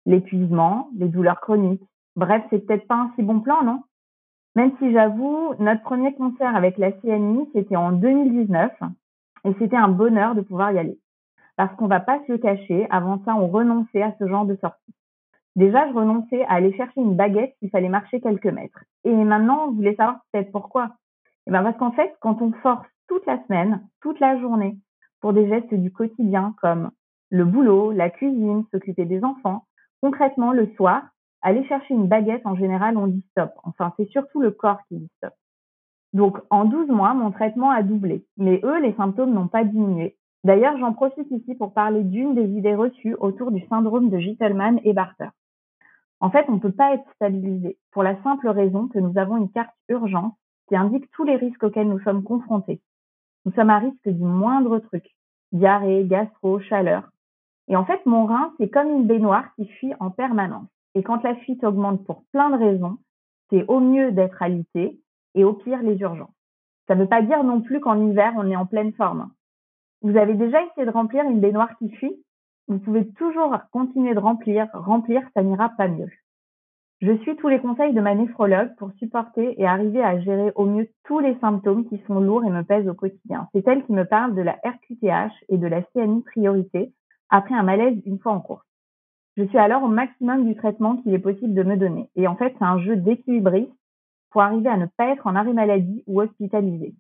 l'épuisement, 0.05 0.89
les 0.95 1.07
douleurs 1.07 1.41
chroniques. 1.41 1.81
Bref, 2.15 2.43
c'est 2.51 2.67
peut-être 2.67 2.87
pas 2.87 2.97
un 2.97 3.11
si 3.15 3.23
bon 3.23 3.39
plan, 3.39 3.63
non? 3.63 3.81
Même 4.55 4.73
si 4.77 4.91
j'avoue, 4.91 5.55
notre 5.57 5.81
premier 5.81 6.13
concert 6.13 6.55
avec 6.55 6.77
la 6.77 6.91
CNI, 6.91 7.49
c'était 7.53 7.75
en 7.75 7.93
2019 7.93 8.71
et 9.45 9.55
c'était 9.57 9.75
un 9.75 9.89
bonheur 9.89 10.35
de 10.35 10.41
pouvoir 10.41 10.71
y 10.71 10.77
aller. 10.77 10.99
Parce 11.59 11.75
qu'on 11.75 11.87
va 11.87 11.99
pas 11.99 12.21
se 12.25 12.31
le 12.31 12.37
cacher, 12.37 12.87
avant 12.89 13.21
ça, 13.25 13.35
on 13.35 13.49
renonçait 13.49 14.01
à 14.01 14.15
ce 14.17 14.25
genre 14.29 14.45
de 14.45 14.55
sortie. 14.61 14.95
Déjà, 15.57 15.89
je 15.89 15.93
renonçais 15.93 16.45
à 16.45 16.53
aller 16.53 16.71
chercher 16.77 17.01
une 17.01 17.17
baguette 17.17 17.53
s'il 17.59 17.69
fallait 17.69 17.89
marcher 17.89 18.21
quelques 18.21 18.45
mètres. 18.45 18.85
Et 19.03 19.13
maintenant, 19.13 19.67
vous 19.67 19.75
voulez 19.75 19.93
savoir 19.95 20.21
peut-être 20.31 20.53
pourquoi 20.53 20.91
Eh 21.47 21.51
bien, 21.51 21.61
parce 21.61 21.75
qu'en 21.75 21.91
fait, 21.91 22.15
quand 22.21 22.41
on 22.41 22.53
force 22.63 22.87
toute 23.09 23.25
la 23.25 23.43
semaine, 23.43 23.85
toute 23.99 24.21
la 24.21 24.39
journée, 24.39 24.77
pour 25.19 25.33
des 25.33 25.49
gestes 25.49 25.73
du 25.73 25.91
quotidien 25.91 26.55
comme 26.61 26.91
le 27.29 27.43
boulot, 27.43 27.91
la 27.91 28.09
cuisine, 28.09 28.63
s'occuper 28.71 29.03
des 29.03 29.21
enfants, 29.25 29.65
concrètement, 30.01 30.53
le 30.53 30.67
soir, 30.77 31.09
aller 31.41 31.67
chercher 31.67 31.93
une 31.93 32.07
baguette, 32.07 32.45
en 32.45 32.55
général, 32.55 32.95
on 32.95 33.07
dit 33.07 33.25
stop. 33.31 33.51
Enfin, 33.65 33.91
c'est 33.97 34.09
surtout 34.11 34.39
le 34.39 34.51
corps 34.51 34.79
qui 34.87 34.95
dit 34.95 35.11
stop. 35.17 35.33
Donc, 36.13 36.37
en 36.51 36.63
12 36.63 36.87
mois, 36.87 37.13
mon 37.13 37.31
traitement 37.31 37.69
a 37.69 37.83
doublé. 37.83 38.25
Mais 38.37 38.61
eux, 38.63 38.79
les 38.79 38.93
symptômes 38.93 39.33
n'ont 39.33 39.49
pas 39.49 39.65
diminué. 39.65 40.15
D'ailleurs, 40.43 40.77
j'en 40.77 40.93
profite 40.93 41.29
ici 41.31 41.55
pour 41.55 41.73
parler 41.73 42.03
d'une 42.03 42.33
des 42.33 42.47
idées 42.57 42.75
reçues 42.75 43.15
autour 43.15 43.51
du 43.51 43.65
syndrome 43.67 44.09
de 44.09 44.19
Gittelman 44.19 44.79
et 44.83 44.93
Barter. 44.93 45.29
En 46.21 46.29
fait, 46.29 46.45
on 46.47 46.53
ne 46.53 46.59
peut 46.59 46.71
pas 46.71 46.93
être 46.93 47.09
stabilisé 47.15 47.77
pour 47.91 48.03
la 48.03 48.21
simple 48.23 48.49
raison 48.49 48.87
que 48.87 48.99
nous 48.99 49.17
avons 49.17 49.37
une 49.37 49.51
carte 49.51 49.75
urgence 49.89 50.33
qui 50.67 50.75
indique 50.75 51.09
tous 51.11 51.23
les 51.23 51.35
risques 51.35 51.63
auxquels 51.63 51.89
nous 51.89 51.99
sommes 52.01 52.23
confrontés. 52.23 52.81
Nous 53.45 53.51
sommes 53.53 53.69
à 53.69 53.79
risque 53.79 54.07
du 54.07 54.23
moindre 54.23 54.79
truc, 54.79 55.05
diarrhée, 55.51 56.05
gastro, 56.05 56.59
chaleur. 56.59 57.09
Et 57.67 57.75
en 57.75 57.85
fait, 57.85 58.05
mon 58.05 58.25
rein, 58.25 58.53
c'est 58.57 58.69
comme 58.69 58.89
une 58.89 59.07
baignoire 59.07 59.53
qui 59.55 59.65
fuit 59.65 59.93
en 59.99 60.09
permanence. 60.09 60.67
Et 60.95 61.03
quand 61.03 61.23
la 61.23 61.35
fuite 61.35 61.63
augmente 61.63 62.05
pour 62.05 62.23
plein 62.31 62.49
de 62.49 62.57
raisons, 62.57 62.97
c'est 63.49 63.65
au 63.67 63.79
mieux 63.79 64.11
d'être 64.11 64.41
alité 64.41 64.99
et 65.35 65.43
au 65.43 65.53
pire 65.53 65.81
les 65.81 65.99
urgences. 65.99 66.33
Ça 66.87 66.95
ne 66.95 67.01
veut 67.01 67.07
pas 67.07 67.21
dire 67.21 67.43
non 67.43 67.61
plus 67.61 67.79
qu'en 67.79 68.07
hiver, 68.07 68.33
on 68.37 68.49
est 68.49 68.55
en 68.55 68.65
pleine 68.65 68.93
forme. 68.93 69.31
Vous 70.01 70.15
avez 70.15 70.33
déjà 70.33 70.61
essayé 70.63 70.85
de 70.85 70.91
remplir 70.91 71.23
une 71.25 71.41
baignoire 71.41 71.77
qui 71.77 71.89
fuit? 71.89 72.15
Vous 72.67 72.79
pouvez 72.79 73.07
toujours 73.13 73.57
continuer 73.71 74.13
de 74.13 74.19
remplir. 74.19 74.67
Remplir, 74.73 75.21
ça 75.33 75.43
n'ira 75.43 75.69
pas 75.69 75.87
mieux. 75.87 76.09
Je 77.01 77.17
suis 77.19 77.35
tous 77.37 77.47
les 77.47 77.59
conseils 77.59 77.93
de 77.93 78.01
ma 78.01 78.13
néphrologue 78.13 78.75
pour 78.77 78.91
supporter 78.93 79.59
et 79.59 79.65
arriver 79.65 80.03
à 80.03 80.19
gérer 80.19 80.51
au 80.55 80.65
mieux 80.65 80.89
tous 81.05 81.19
les 81.19 81.37
symptômes 81.39 81.87
qui 81.87 81.97
sont 82.07 82.19
lourds 82.19 82.43
et 82.43 82.49
me 82.49 82.63
pèsent 82.63 82.87
au 82.89 82.93
quotidien. 82.93 83.47
C'est 83.53 83.67
elle 83.67 83.85
qui 83.85 83.93
me 83.93 84.03
parle 84.03 84.35
de 84.35 84.41
la 84.41 84.59
RQTH 84.63 85.33
et 85.47 85.57
de 85.57 85.67
la 85.67 85.81
CNI 85.81 86.21
priorité 86.23 86.93
après 87.29 87.55
un 87.55 87.63
malaise 87.63 87.97
une 88.05 88.19
fois 88.19 88.33
en 88.33 88.41
course. 88.41 88.65
Je 89.37 89.43
suis 89.43 89.57
alors 89.57 89.83
au 89.83 89.87
maximum 89.87 90.45
du 90.45 90.55
traitement 90.55 90.97
qu'il 90.97 91.13
est 91.13 91.19
possible 91.19 91.53
de 91.53 91.63
me 91.63 91.77
donner. 91.77 92.09
Et 92.17 92.27
en 92.27 92.35
fait, 92.35 92.53
c'est 92.57 92.65
un 92.65 92.79
jeu 92.79 92.97
d'équilibriste 92.97 93.71
pour 94.31 94.41
arriver 94.41 94.69
à 94.69 94.77
ne 94.77 94.85
pas 94.85 95.07
être 95.07 95.25
en 95.25 95.35
arrêt 95.35 95.53
maladie 95.53 96.03
ou 96.07 96.21
hospitalisé. 96.21 96.93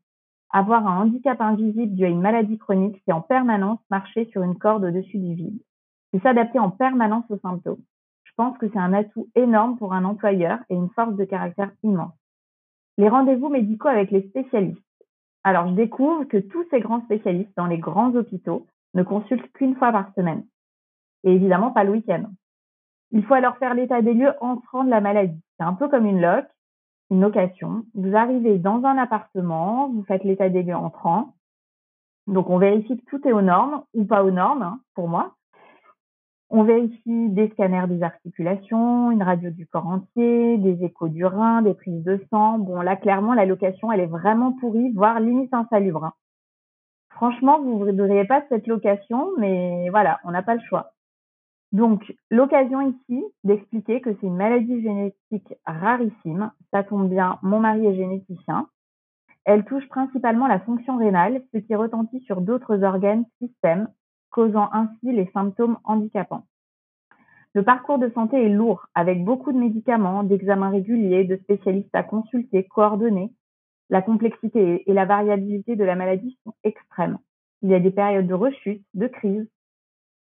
Avoir 0.51 0.87
un 0.87 1.01
handicap 1.01 1.39
invisible 1.41 1.93
dû 1.93 2.05
à 2.05 2.09
une 2.09 2.21
maladie 2.21 2.57
chronique, 2.57 3.01
c'est 3.05 3.11
en 3.11 3.21
permanence 3.21 3.79
marcher 3.91 4.25
sur 4.31 4.41
une 4.41 4.57
corde 4.57 4.83
au-dessus 4.83 5.19
du 5.19 5.35
vide. 5.35 5.61
C'est 6.11 6.21
s'adapter 6.23 6.57
en 6.57 6.71
permanence 6.71 7.29
aux 7.29 7.37
symptômes. 7.37 7.83
Je 8.23 8.31
pense 8.35 8.57
que 8.57 8.67
c'est 8.69 8.79
un 8.79 8.93
atout 8.93 9.27
énorme 9.35 9.77
pour 9.77 9.93
un 9.93 10.05
employeur 10.05 10.59
et 10.69 10.75
une 10.75 10.89
force 10.89 11.15
de 11.15 11.25
caractère 11.25 11.71
immense. 11.83 12.13
Les 12.97 13.09
rendez-vous 13.09 13.49
médicaux 13.49 13.89
avec 13.89 14.09
les 14.11 14.27
spécialistes. 14.29 14.83
Alors, 15.43 15.67
je 15.67 15.73
découvre 15.73 16.23
que 16.25 16.37
tous 16.37 16.65
ces 16.71 16.79
grands 16.79 17.01
spécialistes 17.03 17.55
dans 17.55 17.67
les 17.67 17.77
grands 17.77 18.13
hôpitaux 18.15 18.65
ne 18.95 19.03
consultent 19.03 19.51
qu'une 19.53 19.75
fois 19.75 19.91
par 19.91 20.11
semaine. 20.15 20.45
Et 21.23 21.31
évidemment, 21.31 21.71
pas 21.71 21.83
le 21.83 21.91
week-end. 21.91 22.25
Il 23.11 23.23
faut 23.23 23.35
alors 23.35 23.57
faire 23.57 23.73
l'état 23.73 24.01
des 24.01 24.13
lieux 24.13 24.33
entrant 24.41 24.83
de 24.83 24.89
la 24.89 25.01
maladie. 25.01 25.41
C'est 25.57 25.65
un 25.65 25.73
peu 25.73 25.87
comme 25.87 26.05
une 26.05 26.21
loc, 26.21 26.45
une 27.09 27.21
location. 27.21 27.83
Vous 27.95 28.15
arrivez 28.15 28.57
dans 28.57 28.83
un 28.85 28.97
appartement, 28.97 29.89
vous 29.89 30.03
faites 30.03 30.23
l'état 30.23 30.49
des 30.49 30.63
lieux 30.63 30.75
entrant. 30.75 31.33
Donc, 32.27 32.49
on 32.49 32.59
vérifie 32.59 32.97
que 32.97 33.05
tout 33.09 33.27
est 33.27 33.31
aux 33.31 33.41
normes 33.41 33.83
ou 33.93 34.05
pas 34.05 34.23
aux 34.23 34.31
normes, 34.31 34.61
hein, 34.61 34.79
pour 34.93 35.07
moi. 35.07 35.35
On 36.51 36.63
vérifie 36.63 37.29
des 37.29 37.49
scanners 37.49 37.87
des 37.87 38.01
articulations, 38.01 39.11
une 39.11 39.21
radio 39.21 39.51
du 39.51 39.67
corps 39.67 39.87
entier, 39.87 40.57
des 40.57 40.83
échos 40.83 41.07
du 41.07 41.25
rein, 41.25 41.61
des 41.61 41.75
prises 41.75 42.03
de 42.03 42.19
sang. 42.31 42.57
Bon, 42.57 42.81
là, 42.81 42.95
clairement, 42.95 43.33
la 43.33 43.45
location, 43.45 43.91
elle 43.91 43.99
est 43.99 44.07
vraiment 44.07 44.53
pourrie, 44.53 44.91
voire 44.93 45.19
limite 45.19 45.53
insalubre. 45.53 46.05
Hein. 46.05 46.13
Franchement, 47.11 47.59
vous 47.61 47.85
ne 47.85 47.91
voudriez 47.91 48.25
pas 48.25 48.43
cette 48.49 48.65
location, 48.65 49.29
mais 49.37 49.89
voilà, 49.89 50.19
on 50.23 50.31
n'a 50.31 50.41
pas 50.41 50.55
le 50.55 50.61
choix. 50.61 50.93
Donc, 51.71 52.15
l'occasion 52.31 52.81
ici 52.81 53.23
d'expliquer 53.43 54.01
que 54.01 54.13
c'est 54.13 54.27
une 54.27 54.37
maladie 54.37 54.81
génétique 54.81 55.53
rarissime. 55.65 56.51
Ça 56.71 56.83
tombe 56.83 57.09
bien, 57.09 57.37
mon 57.43 57.59
mari 57.59 57.85
est 57.85 57.95
généticien. 57.95 58.67
Elle 59.45 59.65
touche 59.65 59.87
principalement 59.87 60.47
la 60.47 60.59
fonction 60.59 60.97
rénale, 60.97 61.43
ce 61.53 61.59
qui 61.59 61.75
retentit 61.75 62.21
sur 62.21 62.41
d'autres 62.41 62.83
organes, 62.83 63.25
systèmes, 63.41 63.87
causant 64.31 64.69
ainsi 64.73 65.11
les 65.11 65.29
symptômes 65.33 65.77
handicapants. 65.83 66.45
Le 67.53 67.63
parcours 67.63 67.97
de 67.97 68.09
santé 68.11 68.45
est 68.45 68.49
lourd, 68.49 68.85
avec 68.93 69.23
beaucoup 69.23 69.51
de 69.51 69.57
médicaments, 69.57 70.23
d'examens 70.23 70.69
réguliers, 70.69 71.23
de 71.23 71.37
spécialistes 71.37 71.93
à 71.93 72.03
consulter, 72.03 72.63
coordonner. 72.65 73.31
La 73.89 74.03
complexité 74.03 74.83
et 74.87 74.93
la 74.93 75.05
variabilité 75.05 75.75
de 75.75 75.83
la 75.83 75.95
maladie 75.95 76.37
sont 76.43 76.53
extrêmes. 76.63 77.17
Il 77.63 77.69
y 77.69 77.73
a 77.73 77.79
des 77.79 77.89
périodes 77.89 78.27
de 78.27 78.35
rechute, 78.35 78.85
de 78.93 79.07
crise. 79.07 79.47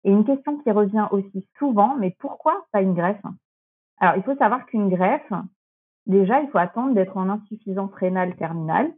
Et 0.04 0.12
une 0.12 0.26
question 0.26 0.58
qui 0.60 0.72
revient 0.72 1.08
aussi 1.12 1.46
souvent, 1.58 1.96
mais 1.96 2.16
pourquoi 2.20 2.66
pas 2.72 2.82
une 2.82 2.94
greffe? 2.94 3.22
Alors, 4.00 4.16
il 4.16 4.24
faut 4.24 4.36
savoir 4.36 4.66
qu'une 4.66 4.90
greffe, 4.90 5.34
déjà, 6.08 6.42
il 6.42 6.50
faut 6.50 6.58
attendre 6.58 6.94
d'être 6.94 7.18
en 7.18 7.30
insuffisance 7.30 7.94
rénale 7.94 8.36
terminale. 8.36 8.94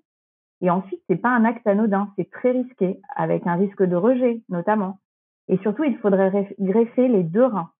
Et 0.62 0.70
ensuite, 0.70 1.02
c'est 1.10 1.18
pas 1.18 1.30
un 1.30 1.44
acte 1.44 1.66
anodin, 1.66 2.14
c'est 2.16 2.30
très 2.30 2.52
risqué, 2.52 3.02
avec 3.16 3.48
un 3.48 3.56
risque 3.56 3.84
de 3.84 3.96
rejet 3.96 4.44
notamment. 4.50 5.00
Et 5.48 5.58
surtout, 5.58 5.84
il 5.84 5.98
faudrait 5.98 6.56
greffer 6.60 7.08
les 7.08 7.24
deux 7.24 7.46
reins. 7.46 7.72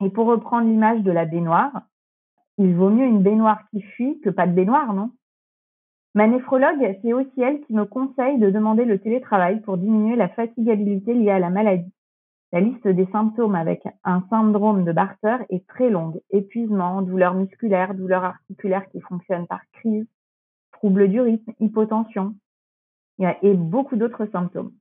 Et 0.00 0.10
pour 0.10 0.26
reprendre 0.26 0.68
l'image 0.68 1.02
de 1.02 1.10
la 1.10 1.24
baignoire, 1.24 1.82
il 2.58 2.74
vaut 2.76 2.90
mieux 2.90 3.06
une 3.06 3.22
baignoire 3.22 3.68
qui 3.70 3.82
fuit 3.82 4.20
que 4.20 4.30
pas 4.30 4.46
de 4.46 4.52
baignoire, 4.52 4.92
non? 4.94 5.10
Ma 6.14 6.26
néphrologue, 6.26 6.98
c'est 7.02 7.12
aussi 7.12 7.40
elle 7.40 7.60
qui 7.62 7.72
me 7.72 7.86
conseille 7.86 8.38
de 8.38 8.50
demander 8.50 8.84
le 8.84 8.98
télétravail 8.98 9.60
pour 9.62 9.78
diminuer 9.78 10.14
la 10.14 10.28
fatigabilité 10.28 11.14
liée 11.14 11.30
à 11.30 11.38
la 11.38 11.50
maladie. 11.50 11.92
La 12.52 12.60
liste 12.60 12.86
des 12.86 13.06
symptômes 13.06 13.54
avec 13.54 13.82
un 14.04 14.22
syndrome 14.28 14.84
de 14.84 14.92
Barter 14.92 15.38
est 15.48 15.66
très 15.66 15.88
longue. 15.88 16.20
Épuisement, 16.30 17.00
douleurs 17.00 17.32
musculaires, 17.32 17.94
douleurs 17.94 18.24
articulaires 18.24 18.86
qui 18.90 19.00
fonctionnent 19.00 19.46
par 19.46 19.62
crise, 19.72 20.06
troubles 20.72 21.08
du 21.08 21.20
rythme, 21.20 21.52
hypotension 21.60 22.34
et 23.42 23.54
beaucoup 23.54 23.96
d'autres 23.96 24.26
symptômes. 24.26 24.72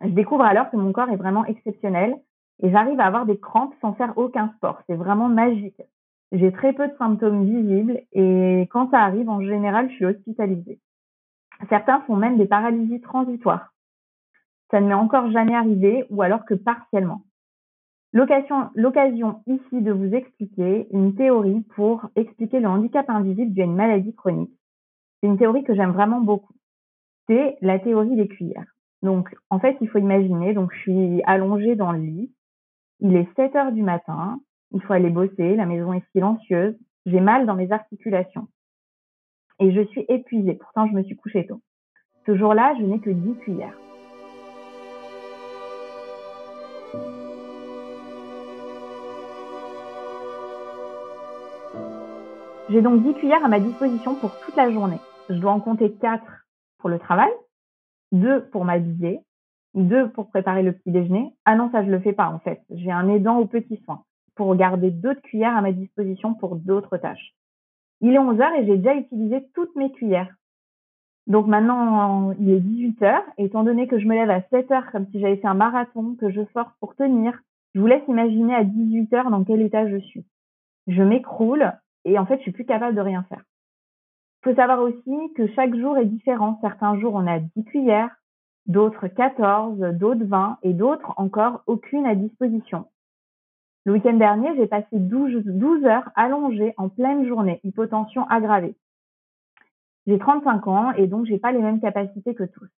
Je 0.00 0.08
découvre 0.08 0.44
alors 0.44 0.70
que 0.70 0.76
mon 0.76 0.92
corps 0.92 1.10
est 1.10 1.16
vraiment 1.16 1.44
exceptionnel 1.44 2.16
et 2.62 2.70
j'arrive 2.70 2.98
à 2.98 3.06
avoir 3.06 3.26
des 3.26 3.38
crampes 3.38 3.74
sans 3.82 3.92
faire 3.92 4.16
aucun 4.16 4.52
sport. 4.56 4.80
C'est 4.86 4.96
vraiment 4.96 5.28
magique. 5.28 5.82
J'ai 6.32 6.50
très 6.50 6.72
peu 6.72 6.88
de 6.88 6.96
symptômes 6.96 7.44
visibles 7.44 8.00
et 8.12 8.68
quand 8.70 8.90
ça 8.90 9.00
arrive, 9.00 9.28
en 9.28 9.42
général, 9.42 9.90
je 9.90 9.96
suis 9.96 10.06
hospitalisée. 10.06 10.80
Certains 11.68 12.00
font 12.02 12.16
même 12.16 12.38
des 12.38 12.46
paralysies 12.46 13.02
transitoires. 13.02 13.72
Ça 14.72 14.80
ne 14.80 14.88
m'est 14.88 14.94
encore 14.94 15.30
jamais 15.30 15.54
arrivé 15.54 16.06
ou 16.10 16.22
alors 16.22 16.44
que 16.44 16.54
partiellement. 16.54 17.22
L'occasion 18.12 19.42
ici 19.46 19.80
de 19.80 19.92
vous 19.92 20.12
expliquer 20.12 20.88
une 20.90 21.14
théorie 21.14 21.62
pour 21.76 22.08
expliquer 22.16 22.58
le 22.58 22.68
handicap 22.68 23.08
invisible 23.08 23.52
d'une 23.52 23.76
maladie 23.76 24.14
chronique 24.14 24.52
c'est 25.22 25.28
une 25.28 25.38
théorie 25.38 25.62
que 25.62 25.74
j'aime 25.74 25.92
vraiment 25.92 26.20
beaucoup. 26.20 26.54
C'est 27.28 27.56
la 27.60 27.78
théorie 27.78 28.16
des 28.16 28.28
cuillères. 28.28 28.66
Donc, 29.02 29.34
en 29.50 29.60
fait, 29.60 29.76
il 29.80 29.88
faut 29.88 29.98
imaginer, 29.98 30.52
donc 30.52 30.72
je 30.74 30.80
suis 30.80 31.22
allongée 31.24 31.76
dans 31.76 31.92
le 31.92 32.00
lit, 32.00 32.32
il 33.00 33.16
est 33.16 33.28
7 33.36 33.54
heures 33.56 33.72
du 33.72 33.82
matin, 33.82 34.40
il 34.72 34.82
faut 34.82 34.92
aller 34.92 35.10
bosser, 35.10 35.56
la 35.56 35.66
maison 35.66 35.92
est 35.92 36.04
silencieuse, 36.12 36.76
j'ai 37.06 37.20
mal 37.20 37.46
dans 37.46 37.54
mes 37.54 37.72
articulations. 37.72 38.48
Et 39.60 39.72
je 39.72 39.82
suis 39.88 40.04
épuisée, 40.08 40.54
pourtant 40.54 40.86
je 40.86 40.92
me 40.92 41.02
suis 41.02 41.16
couchée 41.16 41.46
tôt. 41.46 41.60
Ce 42.26 42.36
jour-là, 42.36 42.74
je 42.78 42.84
n'ai 42.84 43.00
que 43.00 43.10
10 43.10 43.34
cuillères. 43.40 43.76
J'ai 52.72 52.82
donc 52.82 53.02
10 53.02 53.14
cuillères 53.14 53.44
à 53.44 53.48
ma 53.48 53.60
disposition 53.60 54.16
pour 54.16 54.38
toute 54.40 54.56
la 54.56 54.70
journée 54.70 54.98
je 55.28 55.34
dois 55.34 55.52
en 55.52 55.60
compter 55.60 55.92
quatre 55.92 56.46
pour 56.78 56.90
le 56.90 56.98
travail, 56.98 57.30
deux 58.12 58.44
pour 58.46 58.64
m'habiller, 58.64 59.20
deux 59.74 60.10
pour 60.10 60.28
préparer 60.28 60.62
le 60.62 60.72
petit 60.72 60.90
déjeuner. 60.90 61.34
Ah 61.44 61.54
non, 61.56 61.70
ça 61.70 61.84
je 61.84 61.90
le 61.90 62.00
fais 62.00 62.12
pas 62.12 62.28
en 62.28 62.38
fait. 62.40 62.62
J'ai 62.70 62.90
un 62.90 63.08
aidant 63.08 63.38
aux 63.38 63.46
petits 63.46 63.80
soins 63.84 64.04
pour 64.34 64.54
garder 64.56 64.90
d'autres 64.90 65.22
cuillères 65.22 65.56
à 65.56 65.62
ma 65.62 65.72
disposition 65.72 66.34
pour 66.34 66.56
d'autres 66.56 66.96
tâches. 66.96 67.34
Il 68.00 68.14
est 68.14 68.18
11 68.18 68.40
heures 68.40 68.54
et 68.54 68.66
j'ai 68.66 68.76
déjà 68.76 68.94
utilisé 68.94 69.46
toutes 69.54 69.74
mes 69.76 69.92
cuillères. 69.92 70.34
Donc 71.28 71.46
maintenant, 71.46 72.32
il 72.40 72.50
est 72.50 72.60
18 72.60 73.02
heures. 73.02 73.22
Étant 73.38 73.62
donné 73.62 73.86
que 73.86 73.98
je 73.98 74.06
me 74.06 74.14
lève 74.14 74.30
à 74.30 74.42
7 74.50 74.70
heures 74.72 74.90
comme 74.90 75.06
si 75.06 75.20
j'avais 75.20 75.36
fait 75.36 75.46
un 75.46 75.54
marathon, 75.54 76.16
que 76.18 76.30
je 76.30 76.44
force 76.46 76.72
pour 76.80 76.96
tenir, 76.96 77.38
je 77.74 77.80
vous 77.80 77.86
laisse 77.86 78.02
imaginer 78.08 78.54
à 78.54 78.64
18 78.64 79.12
heures 79.12 79.30
dans 79.30 79.44
quel 79.44 79.62
état 79.62 79.88
je 79.88 79.98
suis. 79.98 80.24
Je 80.88 81.02
m'écroule 81.02 81.72
et 82.04 82.18
en 82.18 82.26
fait, 82.26 82.36
je 82.38 82.42
suis 82.42 82.52
plus 82.52 82.64
capable 82.64 82.96
de 82.96 83.00
rien 83.00 83.22
faire. 83.24 83.42
Il 84.40 84.50
faut 84.50 84.56
savoir 84.56 84.80
aussi 84.80 85.32
que 85.36 85.46
chaque 85.54 85.74
jour 85.76 85.96
est 85.98 86.06
différent. 86.06 86.58
Certains 86.60 86.98
jours, 86.98 87.14
on 87.14 87.26
a 87.26 87.38
10 87.38 87.64
cuillères, 87.64 88.10
d'autres 88.66 89.06
14, 89.06 89.78
d'autres 89.98 90.24
20 90.24 90.58
et 90.62 90.72
d'autres 90.72 91.14
encore 91.16 91.62
aucune 91.66 92.06
à 92.06 92.14
disposition. 92.14 92.86
Le 93.84 93.92
week-end 93.92 94.14
dernier, 94.14 94.54
j'ai 94.56 94.66
passé 94.66 94.86
12, 94.92 95.44
12 95.44 95.84
heures 95.84 96.08
allongées 96.14 96.74
en 96.76 96.88
pleine 96.88 97.26
journée, 97.26 97.60
hypotension 97.64 98.26
aggravée. 98.28 98.76
J'ai 100.06 100.18
35 100.18 100.66
ans 100.66 100.92
et 100.92 101.06
donc 101.06 101.26
j'ai 101.26 101.38
pas 101.38 101.52
les 101.52 101.60
mêmes 101.60 101.80
capacités 101.80 102.34
que 102.34 102.44
tous. 102.44 102.68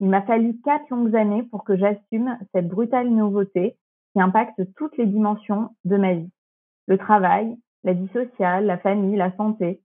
Il 0.00 0.08
m'a 0.08 0.22
fallu 0.22 0.58
quatre 0.62 0.88
longues 0.90 1.14
années 1.14 1.42
pour 1.44 1.64
que 1.64 1.76
j'assume 1.76 2.38
cette 2.52 2.68
brutale 2.68 3.10
nouveauté 3.10 3.76
qui 4.12 4.20
impacte 4.20 4.60
toutes 4.76 4.96
les 4.96 5.06
dimensions 5.06 5.70
de 5.84 5.96
ma 5.96 6.14
vie. 6.14 6.30
Le 6.86 6.98
travail, 6.98 7.56
la 7.84 7.92
vie 7.92 8.08
sociale, 8.08 8.66
la 8.66 8.78
famille, 8.78 9.16
la 9.16 9.34
santé 9.36 9.80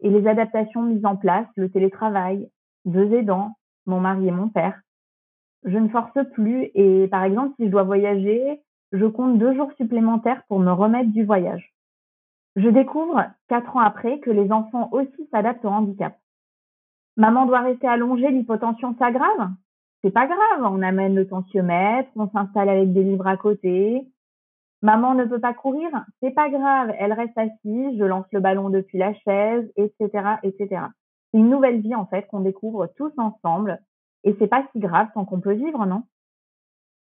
et 0.00 0.10
les 0.10 0.26
adaptations 0.26 0.82
mises 0.82 1.04
en 1.04 1.16
place, 1.16 1.46
le 1.56 1.70
télétravail, 1.70 2.48
deux 2.84 3.12
aidants, 3.12 3.56
mon 3.86 4.00
mari 4.00 4.28
et 4.28 4.32
mon 4.32 4.48
père. 4.48 4.80
Je 5.64 5.78
ne 5.78 5.88
force 5.88 6.18
plus 6.32 6.70
et 6.74 7.06
par 7.08 7.24
exemple, 7.24 7.54
si 7.56 7.66
je 7.66 7.70
dois 7.70 7.84
voyager, 7.84 8.60
je 8.90 9.06
compte 9.06 9.38
deux 9.38 9.54
jours 9.54 9.72
supplémentaires 9.76 10.42
pour 10.48 10.58
me 10.58 10.72
remettre 10.72 11.10
du 11.10 11.24
voyage. 11.24 11.72
Je 12.56 12.68
découvre, 12.68 13.24
quatre 13.48 13.76
ans 13.76 13.80
après, 13.80 14.18
que 14.18 14.30
les 14.30 14.52
enfants 14.52 14.88
aussi 14.92 15.28
s'adaptent 15.30 15.64
au 15.64 15.68
handicap. 15.68 16.18
Maman 17.16 17.46
doit 17.46 17.60
rester 17.60 17.86
allongée, 17.86 18.30
l'hypotension 18.30 18.94
s'aggrave? 18.98 19.50
C'est 20.02 20.10
pas 20.10 20.26
grave, 20.26 20.60
on 20.64 20.82
amène 20.82 21.14
le 21.14 21.28
tensiomètre, 21.28 22.10
on 22.16 22.28
s'installe 22.30 22.68
avec 22.68 22.92
des 22.92 23.04
livres 23.04 23.26
à 23.26 23.36
côté, 23.36 24.06
Maman 24.82 25.14
ne 25.14 25.24
peut 25.24 25.40
pas 25.40 25.54
courir, 25.54 25.88
c'est 26.20 26.32
pas 26.32 26.50
grave, 26.50 26.92
elle 26.98 27.12
reste 27.12 27.38
assise, 27.38 27.96
je 27.96 28.04
lance 28.04 28.26
le 28.32 28.40
ballon 28.40 28.68
depuis 28.68 28.98
la 28.98 29.14
chaise, 29.14 29.70
etc., 29.76 30.38
etc. 30.42 30.86
C'est 31.30 31.38
une 31.38 31.50
nouvelle 31.50 31.80
vie 31.80 31.94
en 31.94 32.06
fait 32.06 32.26
qu'on 32.26 32.40
découvre 32.40 32.88
tous 32.96 33.12
ensemble 33.16 33.78
et 34.24 34.34
c'est 34.38 34.48
pas 34.48 34.66
si 34.72 34.80
grave 34.80 35.08
tant 35.14 35.24
qu'on 35.24 35.40
peut 35.40 35.54
vivre, 35.54 35.86
non? 35.86 36.02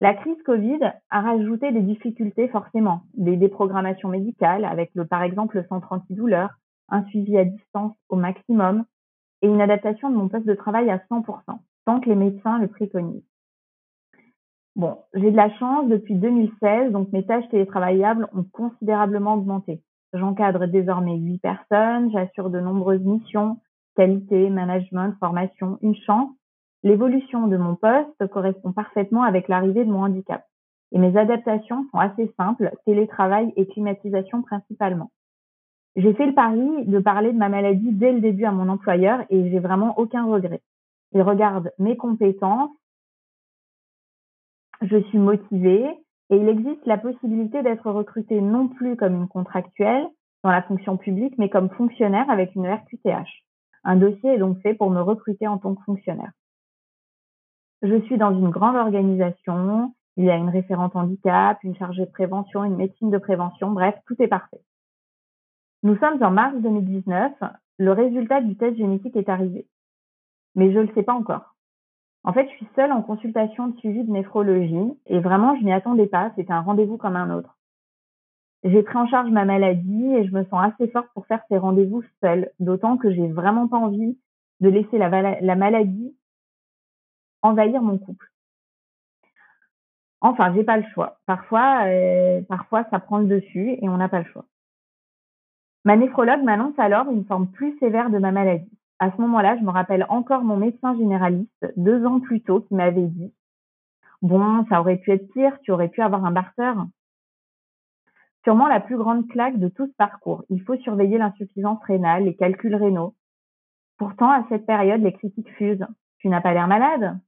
La 0.00 0.14
crise 0.14 0.40
Covid 0.44 0.78
a 1.11 1.20
rajouté 1.20 1.73
des 1.73 1.80
difficultés 1.80 2.49
forcément, 2.49 3.02
des 3.14 3.37
déprogrammations 3.37 4.11
médicales 4.11 4.64
avec 4.64 4.90
le 4.94 5.04
par 5.04 5.23
exemple 5.23 5.56
le 5.56 5.66
centre 5.68 5.92
antidouleur, 5.92 6.50
un 6.88 7.04
suivi 7.06 7.37
à 7.37 7.44
distance 7.44 7.96
au 8.08 8.16
maximum 8.16 8.85
et 9.42 9.49
une 9.49 9.61
adaptation 9.61 10.08
de 10.11 10.16
mon 10.16 10.28
poste 10.28 10.46
de 10.46 10.54
travail 10.54 10.88
à 10.90 10.99
100%, 11.11 11.40
tant 11.85 12.00
que 12.00 12.08
les 12.08 12.14
médecins 12.14 12.58
le 12.58 12.68
préconisent. 12.68 13.25
Bon, 14.76 14.99
j'ai 15.14 15.30
de 15.30 15.37
la 15.37 15.49
chance 15.56 15.88
depuis 15.88 16.14
2016, 16.16 16.92
donc 16.92 17.11
mes 17.11 17.25
tâches 17.25 17.49
télétravaillables 17.49 18.28
ont 18.35 18.45
considérablement 18.52 19.33
augmenté. 19.33 19.80
J'encadre 20.12 20.66
désormais 20.66 21.16
huit 21.16 21.38
personnes, 21.38 22.11
j'assure 22.12 22.50
de 22.50 22.61
nombreuses 22.61 23.00
missions, 23.00 23.56
qualité, 23.97 24.50
management, 24.50 25.14
formation, 25.18 25.78
une 25.80 25.95
chance. 25.95 26.28
L'évolution 26.83 27.47
de 27.47 27.56
mon 27.56 27.75
poste 27.75 28.26
correspond 28.30 28.73
parfaitement 28.73 29.23
avec 29.23 29.49
l'arrivée 29.49 29.87
de 29.87 29.90
mon 29.90 30.02
handicap. 30.02 30.45
Et 30.92 30.99
mes 30.99 31.16
adaptations 31.16 31.87
sont 31.90 31.99
assez 31.99 32.30
simples, 32.37 32.71
télétravail 32.85 33.54
et 33.56 33.66
climatisation 33.66 34.42
principalement. 34.42 35.11
J'ai 35.97 36.12
fait 36.12 36.26
le 36.26 36.35
pari 36.35 36.85
de 36.85 36.99
parler 36.99 37.33
de 37.33 37.38
ma 37.38 37.49
maladie 37.49 37.92
dès 37.92 38.12
le 38.12 38.21
début 38.21 38.45
à 38.45 38.52
mon 38.52 38.68
employeur 38.68 39.25
et 39.30 39.50
j'ai 39.50 39.59
vraiment 39.59 39.99
aucun 39.99 40.26
regret. 40.26 40.61
Il 41.12 41.23
regarde 41.23 41.73
mes 41.78 41.97
compétences, 41.97 42.71
je 44.83 45.02
suis 45.04 45.18
motivée 45.18 45.87
et 46.30 46.37
il 46.37 46.49
existe 46.49 46.85
la 46.87 46.99
possibilité 46.99 47.62
d'être 47.62 47.90
recrutée 47.90 48.40
non 48.40 48.68
plus 48.68 48.97
comme 48.97 49.14
une 49.14 49.28
contractuelle 49.28 50.06
dans 50.42 50.50
la 50.50 50.62
fonction 50.62 50.97
publique, 50.97 51.35
mais 51.38 51.49
comme 51.49 51.71
fonctionnaire 51.71 52.28
avec 52.30 52.54
une 52.54 52.66
RQTH. 52.66 53.45
Un 53.85 53.97
dossier 53.97 54.35
est 54.35 54.38
donc 54.38 54.61
fait 54.61 54.75
pour 54.75 54.90
me 54.90 55.00
recruter 55.00 55.47
en 55.47 55.59
tant 55.59 55.75
que 55.75 55.83
fonctionnaire. 55.85 56.33
Je 57.83 58.00
suis 58.02 58.18
dans 58.18 58.33
une 58.33 58.50
grande 58.50 58.76
organisation, 58.76 59.95
il 60.16 60.25
y 60.25 60.30
a 60.30 60.37
une 60.37 60.49
référente 60.49 60.97
handicap, 60.97 61.59
une 61.62 61.76
chargée 61.76 62.06
de 62.06 62.11
prévention, 62.11 62.64
une 62.64 62.76
médecine 62.76 63.11
de 63.11 63.18
prévention, 63.18 63.71
bref, 63.71 63.95
tout 64.06 64.16
est 64.21 64.28
parfait. 64.28 64.61
Nous 65.83 65.97
sommes 65.99 66.23
en 66.23 66.30
mars 66.30 66.56
2019, 66.59 67.33
le 67.78 67.92
résultat 67.92 68.40
du 68.40 68.56
test 68.56 68.76
génétique 68.76 69.16
est 69.16 69.28
arrivé. 69.28 69.66
Mais 70.54 70.73
je 70.73 70.78
ne 70.78 70.85
le 70.85 70.95
sais 70.95 71.02
pas 71.02 71.12
encore. 71.12 71.55
En 72.26 72.33
fait, 72.33 72.49
je 72.50 72.56
suis 72.56 72.68
seule 72.75 72.90
en 72.90 73.02
consultation 73.02 73.68
de 73.68 73.78
suivi 73.78 74.02
de 74.02 74.11
néphrologie 74.11 74.99
et 75.06 75.21
vraiment, 75.21 75.56
je 75.56 75.64
m'y 75.64 75.73
attendais 75.73 76.09
pas. 76.09 76.33
C'était 76.35 76.52
un 76.52 76.61
rendez-vous 76.61 76.97
comme 76.97 77.14
un 77.14 77.30
autre. 77.30 77.56
J'ai 78.64 78.83
pris 78.83 78.99
en 78.99 79.06
charge 79.06 79.30
ma 79.30 79.45
maladie 79.45 80.12
et 80.16 80.26
je 80.26 80.33
me 80.35 80.45
sens 80.47 80.73
assez 80.73 80.88
forte 80.88 81.09
pour 81.14 81.25
faire 81.26 81.40
ces 81.49 81.56
rendez-vous 81.56 82.02
seule, 82.21 82.50
d'autant 82.59 82.97
que 82.97 83.12
j'ai 83.12 83.28
vraiment 83.28 83.68
pas 83.68 83.76
envie 83.76 84.18
de 84.59 84.68
laisser 84.68 84.99
la, 84.99 85.09
la 85.40 85.54
maladie 85.54 86.16
envahir 87.42 87.80
mon 87.80 87.97
couple. 87.97 88.33
Enfin, 90.21 90.52
j'ai 90.52 90.64
pas 90.64 90.78
le 90.78 90.85
choix. 90.95 91.21
Euh, 91.28 92.42
parfois, 92.49 92.85
ça 92.90 92.99
prend 92.99 93.18
le 93.18 93.26
dessus 93.26 93.76
et 93.80 93.88
on 93.88 93.99
n'a 93.99 94.09
pas 94.09 94.18
le 94.18 94.30
choix. 94.33 94.47
Ma 95.85 95.95
néphrologue 95.97 96.42
m'annonce 96.42 96.76
alors 96.78 97.09
une 97.09 97.25
forme 97.25 97.47
plus 97.47 97.78
sévère 97.78 98.11
de 98.11 98.18
ma 98.18 98.33
maladie. 98.33 98.76
À 98.98 99.10
ce 99.10 99.20
moment-là, 99.20 99.56
je 99.58 99.62
me 99.62 99.70
rappelle 99.70 100.06
encore 100.08 100.42
mon 100.42 100.56
médecin 100.56 100.96
généraliste, 100.96 101.66
deux 101.76 102.04
ans 102.06 102.20
plus 102.20 102.42
tôt, 102.42 102.60
qui 102.60 102.74
m'avait 102.74 103.06
dit 103.06 103.32
Bon, 104.22 104.64
ça 104.68 104.80
aurait 104.80 104.96
pu 104.96 105.12
être 105.12 105.30
pire, 105.32 105.58
tu 105.60 105.70
aurais 105.70 105.88
pu 105.88 106.00
avoir 106.00 106.24
un 106.24 106.30
barter. 106.30 106.72
Sûrement 108.44 108.68
la 108.68 108.80
plus 108.80 108.96
grande 108.96 109.28
claque 109.28 109.58
de 109.58 109.68
tout 109.68 109.86
ce 109.86 109.96
parcours. 109.96 110.44
Il 110.48 110.62
faut 110.62 110.76
surveiller 110.76 111.18
l'insuffisance 111.18 111.82
rénale, 111.82 112.24
les 112.24 112.36
calculs 112.36 112.76
rénaux. 112.76 113.14
Pourtant, 113.98 114.30
à 114.30 114.46
cette 114.48 114.66
période, 114.66 115.02
les 115.02 115.12
critiques 115.12 115.50
fusent. 115.56 115.86
Tu 116.18 116.28
n'as 116.28 116.40
pas 116.40 116.54
l'air 116.54 116.68
malade? 116.68 117.18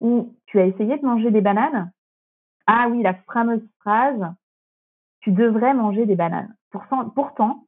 Ou 0.00 0.36
tu 0.46 0.60
as 0.60 0.66
essayé 0.66 0.98
de 0.98 1.04
manger 1.04 1.30
des 1.30 1.40
bananes? 1.40 1.90
Ah 2.66 2.88
oui, 2.90 3.02
la 3.02 3.14
fameuse 3.32 3.66
phrase 3.80 4.34
Tu 5.20 5.32
devrais 5.32 5.74
manger 5.74 6.04
des 6.04 6.16
bananes. 6.16 6.54
Pourtant, 6.70 7.08
pourtant 7.10 7.64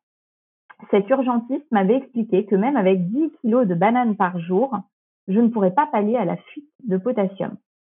cet 0.91 1.09
urgentiste 1.11 1.71
m'avait 1.71 1.97
expliqué 1.97 2.47
que 2.47 2.55
même 2.55 2.77
avec 2.77 3.09
10 3.11 3.33
kilos 3.41 3.67
de 3.67 3.75
bananes 3.75 4.17
par 4.17 4.39
jour, 4.39 4.77
je 5.27 5.39
ne 5.39 5.49
pourrais 5.49 5.75
pas 5.75 5.87
pallier 5.87 6.17
à 6.17 6.25
la 6.25 6.37
fuite 6.37 6.71
de 6.85 6.97
potassium. 6.97 7.57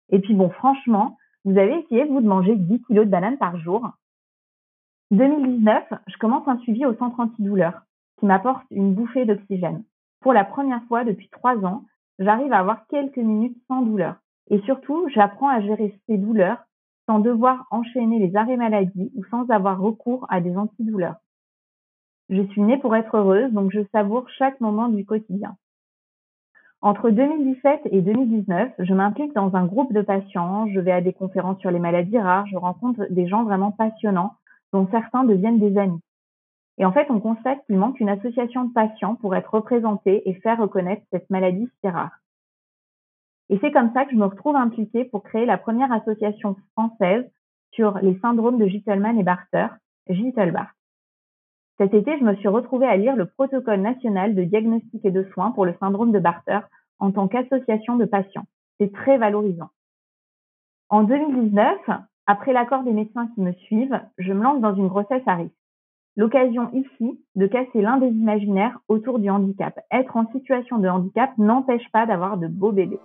Et 0.10 0.20
puis 0.20 0.34
bon, 0.34 0.50
franchement, 0.50 1.18
vous 1.46 1.58
avez 1.58 1.80
essayé, 1.80 2.06
vous, 2.06 2.22
de 2.22 2.28
manger 2.28 2.56
10 2.56 2.82
kilos 2.84 3.06
de 3.06 3.12
bananes 3.12 3.38
par 3.38 3.58
jour 3.58 3.90
2019, 5.12 5.86
je 6.06 6.18
commence 6.18 6.48
un 6.48 6.60
suivi 6.60 6.86
au 6.86 6.94
centre 6.96 7.20
antidouleur 7.20 7.82
qui 8.20 8.28
m'apporte 8.28 8.64
une 8.70 8.94
bouffée 8.94 9.26
d'oxygène. 9.26 9.84
Pour 10.22 10.34
la 10.34 10.44
première 10.44 10.84
fois 10.84 11.04
depuis 11.04 11.30
trois 11.30 11.58
ans, 11.66 11.84
j'arrive 12.20 12.54
à 12.54 12.60
avoir 12.60 12.86
quelques 12.88 13.18
minutes 13.18 13.58
sans 13.68 13.82
douleur. 13.82 14.18
Et 14.52 14.60
surtout, 14.62 15.08
j'apprends 15.10 15.50
à 15.50 15.62
gérer 15.62 16.00
ces 16.06 16.18
douleurs 16.18 16.64
sans 17.08 17.20
devoir 17.20 17.66
enchaîner 17.72 18.20
les 18.20 18.36
arrêts 18.36 18.58
maladie 18.58 19.12
ou 19.16 19.24
sans 19.26 19.50
avoir 19.50 19.80
recours 19.80 20.28
à 20.30 20.42
des 20.42 20.56
antidouleurs. 20.56 21.16
Je 22.30 22.44
suis 22.44 22.62
née 22.62 22.78
pour 22.78 22.96
être 22.96 23.16
heureuse, 23.16 23.52
donc 23.52 23.72
je 23.72 23.82
savoure 23.92 24.30
chaque 24.30 24.62
moment 24.62 24.88
du 24.88 25.04
quotidien. 25.04 25.56
Entre 26.82 27.10
2017 27.10 27.82
et 27.92 28.02
2019, 28.02 28.72
je 28.80 28.94
m'implique 28.94 29.34
dans 29.34 29.56
un 29.56 29.66
groupe 29.66 29.92
de 29.94 30.02
patients, 30.02 30.68
je 30.68 30.80
vais 30.80 30.92
à 30.92 31.02
des 31.02 31.12
conférences 31.12 31.60
sur 31.60 31.72
les 31.72 31.80
maladies 31.80 32.20
rares, 32.20 32.46
je 32.48 32.56
rencontre 32.56 33.06
des 33.10 33.28
gens 33.28 33.44
vraiment 33.44 33.72
passionnants, 33.72 34.36
dont 34.72 34.88
certains 34.92 35.24
deviennent 35.24 35.60
des 35.60 35.78
amis. 35.78 36.00
Et 36.78 36.86
en 36.86 36.94
fait, 36.94 37.08
on 37.10 37.20
constate 37.20 37.66
qu'il 37.66 37.78
manque 37.78 38.00
une 38.00 38.10
association 38.10 38.64
de 38.66 38.74
patients 38.74 39.16
pour 39.16 39.36
être 39.36 39.54
représentés 39.54 40.30
et 40.30 40.36
faire 40.36 40.60
reconnaître 40.60 41.02
cette 41.12 41.30
maladie 41.30 41.68
si 41.82 41.90
rare. 41.90 42.18
Et 43.50 43.58
c'est 43.60 43.72
comme 43.72 43.92
ça 43.94 44.06
que 44.06 44.12
je 44.12 44.18
me 44.18 44.26
retrouve 44.26 44.56
impliquée 44.56 45.04
pour 45.04 45.24
créer 45.24 45.46
la 45.46 45.58
première 45.58 45.92
association 45.92 46.56
française 46.74 47.30
sur 47.72 47.98
les 48.00 48.18
syndromes 48.20 48.60
de 48.60 48.68
Gittelman 48.68 49.20
et 49.20 49.24
Barter, 49.24 49.68
Gittelbart. 50.08 50.72
Cet 51.80 51.94
été, 51.94 52.20
je 52.20 52.26
me 52.26 52.36
suis 52.36 52.50
retrouvée 52.50 52.88
à 52.88 52.98
lire 52.98 53.16
le 53.16 53.26
protocole 53.26 53.80
national 53.80 54.36
de 54.36 54.44
diagnostic 54.44 55.04
et 55.06 55.12
de 55.12 55.24
soins 55.34 55.52
pour 55.52 55.66
le 55.66 55.74
syndrome 55.80 56.12
de 56.12 56.20
Barter 56.20 56.60
en 57.00 57.12
tant 57.12 57.30
qu'association 57.30 57.96
de 57.96 58.04
patients. 58.04 58.44
C'est 58.78 58.92
très 58.92 59.18
valorisant. 59.18 59.70
En 60.90 61.04
2019, 61.04 61.78
après 62.28 62.52
l'accord 62.52 62.84
des 62.84 62.92
médecins 62.92 63.30
qui 63.34 63.40
me 63.40 63.54
suivent, 63.54 63.98
je 64.18 64.34
me 64.34 64.44
lance 64.44 64.60
dans 64.60 64.76
une 64.76 64.90
grossesse 64.90 65.24
à 65.26 65.36
risque. 65.36 65.56
L'occasion 66.18 66.70
ici 66.74 67.24
de 67.36 67.48
casser 67.48 67.82
l'un 67.82 67.98
des 67.98 68.10
imaginaires 68.10 68.78
autour 68.90 69.20
du 69.20 69.30
handicap. 69.30 69.80
Être 69.90 70.18
en 70.18 70.30
situation 70.34 70.80
de 70.80 70.90
handicap 70.90 71.32
n'empêche 71.38 71.90
pas 71.94 72.06
d'avoir 72.06 72.38
de 72.38 72.48
beaux 72.48 72.74
bébés. 72.74 73.00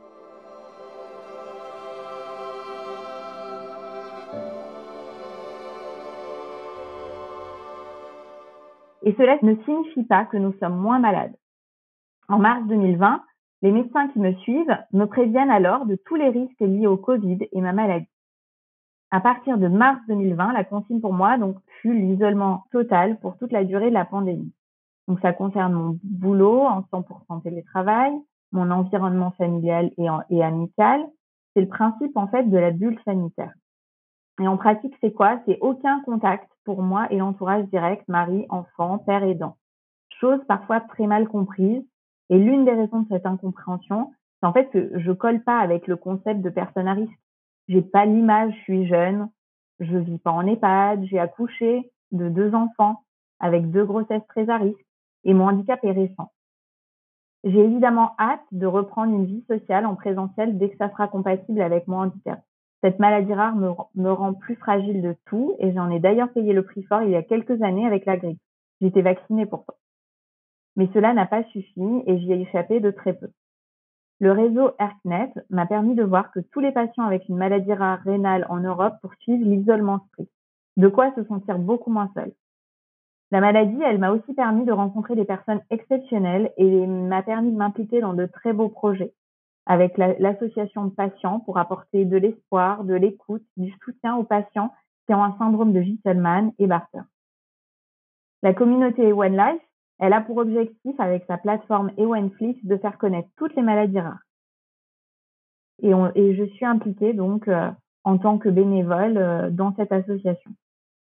Et 9.04 9.14
cela 9.18 9.38
ne 9.42 9.54
signifie 9.64 10.04
pas 10.04 10.24
que 10.24 10.38
nous 10.38 10.54
sommes 10.54 10.78
moins 10.78 10.98
malades. 10.98 11.34
En 12.28 12.38
mars 12.38 12.66
2020, 12.68 13.22
les 13.60 13.70
médecins 13.70 14.08
qui 14.08 14.18
me 14.18 14.32
suivent 14.36 14.78
me 14.92 15.04
préviennent 15.04 15.50
alors 15.50 15.84
de 15.84 15.96
tous 16.06 16.16
les 16.16 16.30
risques 16.30 16.60
liés 16.60 16.86
au 16.86 16.96
Covid 16.96 17.38
et 17.52 17.60
ma 17.60 17.72
maladie. 17.72 18.08
À 19.10 19.20
partir 19.20 19.58
de 19.58 19.68
mars 19.68 20.00
2020, 20.08 20.54
la 20.54 20.64
consigne 20.64 21.00
pour 21.00 21.12
moi 21.12 21.36
donc 21.36 21.56
fut 21.80 21.94
l'isolement 21.94 22.64
total 22.72 23.18
pour 23.20 23.36
toute 23.36 23.52
la 23.52 23.64
durée 23.64 23.90
de 23.90 23.94
la 23.94 24.06
pandémie. 24.06 24.52
Donc 25.06 25.20
ça 25.20 25.34
concerne 25.34 25.74
mon 25.74 25.98
boulot 26.02 26.62
en 26.62 26.80
100% 26.80 27.42
télétravail, 27.42 28.12
mon 28.52 28.70
environnement 28.70 29.32
familial 29.32 29.90
et, 29.98 30.06
et 30.30 30.42
amical. 30.42 31.04
C'est 31.52 31.60
le 31.60 31.68
principe 31.68 32.16
en 32.16 32.26
fait 32.26 32.44
de 32.44 32.56
la 32.56 32.70
bulle 32.70 32.98
sanitaire. 33.04 33.52
Et 34.40 34.48
en 34.48 34.56
pratique, 34.56 34.94
c'est 35.00 35.12
quoi? 35.12 35.40
C'est 35.46 35.58
aucun 35.60 36.00
contact 36.02 36.50
pour 36.64 36.82
moi 36.82 37.06
et 37.10 37.18
l'entourage 37.18 37.66
direct, 37.66 38.06
mari, 38.08 38.46
enfant, 38.48 38.98
père 38.98 39.22
aidant. 39.22 39.56
Chose 40.20 40.40
parfois 40.48 40.80
très 40.80 41.06
mal 41.06 41.28
comprise. 41.28 41.84
Et 42.30 42.38
l'une 42.38 42.64
des 42.64 42.72
raisons 42.72 43.00
de 43.00 43.08
cette 43.08 43.26
incompréhension, 43.26 44.12
c'est 44.40 44.46
en 44.46 44.52
fait 44.52 44.70
que 44.70 44.98
je 44.98 45.12
colle 45.12 45.42
pas 45.42 45.58
avec 45.58 45.86
le 45.86 45.96
concept 45.96 46.40
de 46.40 46.50
personne 46.50 46.88
à 46.88 46.94
risque. 46.94 47.18
J'ai 47.68 47.82
pas 47.82 48.06
l'image, 48.06 48.52
je 48.56 48.62
suis 48.62 48.86
jeune, 48.86 49.28
je 49.80 49.96
vis 49.96 50.18
pas 50.18 50.30
en 50.30 50.46
EHPAD, 50.46 51.04
j'ai 51.04 51.18
accouché 51.18 51.90
de 52.12 52.28
deux 52.28 52.54
enfants 52.54 53.02
avec 53.40 53.70
deux 53.70 53.84
grossesses 53.84 54.26
très 54.28 54.48
à 54.48 54.56
risque 54.56 54.84
et 55.24 55.34
mon 55.34 55.48
handicap 55.48 55.82
est 55.84 55.92
récent. 55.92 56.32
J'ai 57.44 57.60
évidemment 57.60 58.14
hâte 58.18 58.44
de 58.52 58.66
reprendre 58.66 59.14
une 59.14 59.26
vie 59.26 59.44
sociale 59.46 59.84
en 59.84 59.96
présentiel 59.96 60.56
dès 60.56 60.70
que 60.70 60.76
ça 60.78 60.90
sera 60.90 61.08
compatible 61.08 61.60
avec 61.60 61.86
mon 61.88 61.98
handicap. 61.98 62.42
Cette 62.84 62.98
maladie 62.98 63.32
rare 63.32 63.56
me, 63.56 64.12
rend 64.12 64.34
plus 64.34 64.56
fragile 64.56 65.00
de 65.00 65.16
tout 65.24 65.56
et 65.58 65.72
j'en 65.72 65.88
ai 65.88 66.00
d'ailleurs 66.00 66.30
payé 66.34 66.52
le 66.52 66.62
prix 66.62 66.82
fort 66.82 67.00
il 67.00 67.12
y 67.12 67.16
a 67.16 67.22
quelques 67.22 67.62
années 67.62 67.86
avec 67.86 68.04
la 68.04 68.18
grippe. 68.18 68.38
J'étais 68.82 69.00
vaccinée 69.00 69.46
pourtant. 69.46 69.72
Mais 70.76 70.90
cela 70.92 71.14
n'a 71.14 71.24
pas 71.24 71.44
suffi 71.44 72.02
et 72.04 72.18
j'y 72.18 72.30
ai 72.30 72.42
échappé 72.42 72.80
de 72.80 72.90
très 72.90 73.14
peu. 73.14 73.30
Le 74.20 74.32
réseau 74.32 74.72
ERCNET 74.78 75.32
m'a 75.48 75.64
permis 75.64 75.94
de 75.94 76.02
voir 76.02 76.30
que 76.30 76.40
tous 76.40 76.60
les 76.60 76.72
patients 76.72 77.06
avec 77.06 77.26
une 77.30 77.38
maladie 77.38 77.72
rare 77.72 78.00
rénale 78.00 78.44
en 78.50 78.60
Europe 78.60 78.96
poursuivent 79.00 79.48
l'isolement 79.48 80.00
strict. 80.08 80.30
De 80.76 80.88
quoi 80.88 81.10
se 81.14 81.24
sentir 81.24 81.58
beaucoup 81.58 81.90
moins 81.90 82.10
seul. 82.12 82.34
La 83.30 83.40
maladie, 83.40 83.80
elle 83.82 83.98
m'a 83.98 84.10
aussi 84.10 84.34
permis 84.34 84.66
de 84.66 84.72
rencontrer 84.72 85.16
des 85.16 85.24
personnes 85.24 85.62
exceptionnelles 85.70 86.52
et 86.58 86.86
m'a 86.86 87.22
permis 87.22 87.50
de 87.50 87.56
m'impliquer 87.56 88.02
dans 88.02 88.12
de 88.12 88.26
très 88.26 88.52
beaux 88.52 88.68
projets 88.68 89.14
avec 89.66 89.96
l'association 89.96 90.86
de 90.86 90.90
patients 90.90 91.40
pour 91.40 91.58
apporter 91.58 92.04
de 92.04 92.16
l'espoir, 92.16 92.84
de 92.84 92.94
l'écoute, 92.94 93.44
du 93.56 93.72
soutien 93.84 94.16
aux 94.16 94.24
patients 94.24 94.72
qui 95.06 95.14
ont 95.14 95.24
un 95.24 95.36
syndrome 95.38 95.72
de 95.72 95.82
Gittelman 95.82 96.52
et 96.58 96.66
Barter. 96.66 97.02
La 98.42 98.52
communauté 98.52 99.12
One 99.12 99.36
Life, 99.36 99.62
elle 99.98 100.12
a 100.12 100.20
pour 100.20 100.36
objectif, 100.36 100.98
avec 100.98 101.24
sa 101.26 101.38
plateforme 101.38 101.92
Ewenflix, 101.96 102.62
de 102.64 102.76
faire 102.76 102.98
connaître 102.98 103.28
toutes 103.36 103.54
les 103.56 103.62
maladies 103.62 104.00
rares. 104.00 104.22
Et, 105.82 106.34
je 106.34 106.44
suis 106.54 106.64
impliquée 106.64 107.12
donc 107.14 107.48
euh, 107.48 107.70
en 108.04 108.18
tant 108.18 108.38
que 108.38 108.48
bénévole 108.48 109.16
euh, 109.16 109.50
dans 109.50 109.74
cette 109.76 109.92
association. 109.92 110.50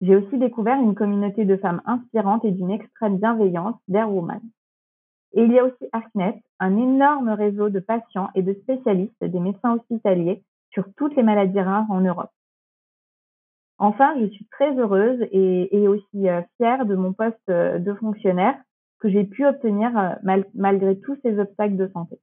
J'ai 0.01 0.15
aussi 0.15 0.37
découvert 0.37 0.79
une 0.79 0.95
communauté 0.95 1.45
de 1.45 1.57
femmes 1.57 1.81
inspirantes 1.85 2.45
et 2.45 2.51
d'une 2.51 2.71
extrême 2.71 3.17
bienveillance 3.17 3.75
d'Air 3.87 4.11
Woman. 4.11 4.41
Et 5.33 5.43
il 5.43 5.51
y 5.51 5.59
a 5.59 5.65
aussi 5.65 5.85
ARCNET, 5.91 6.41
un 6.59 6.77
énorme 6.77 7.29
réseau 7.29 7.69
de 7.69 7.79
patients 7.79 8.29
et 8.35 8.41
de 8.41 8.53
spécialistes 8.53 9.23
des 9.23 9.39
médecins 9.39 9.73
hospitaliers 9.73 10.43
sur 10.71 10.85
toutes 10.95 11.15
les 11.15 11.23
maladies 11.23 11.59
rares 11.59 11.89
en 11.89 12.01
Europe. 12.01 12.31
Enfin, 13.79 14.15
je 14.19 14.25
suis 14.27 14.45
très 14.45 14.75
heureuse 14.75 15.19
et, 15.31 15.87
aussi 15.87 16.29
euh, 16.29 16.41
fière 16.57 16.85
de 16.85 16.95
mon 16.95 17.13
poste 17.13 17.37
euh, 17.49 17.77
de 17.77 17.93
fonctionnaire 17.93 18.55
que 18.99 19.09
j'ai 19.09 19.23
pu 19.23 19.45
obtenir 19.45 19.95
euh, 19.97 20.41
malgré 20.55 20.99
tous 20.99 21.15
ces 21.21 21.37
obstacles 21.39 21.75
de 21.75 21.87
santé. 21.93 22.17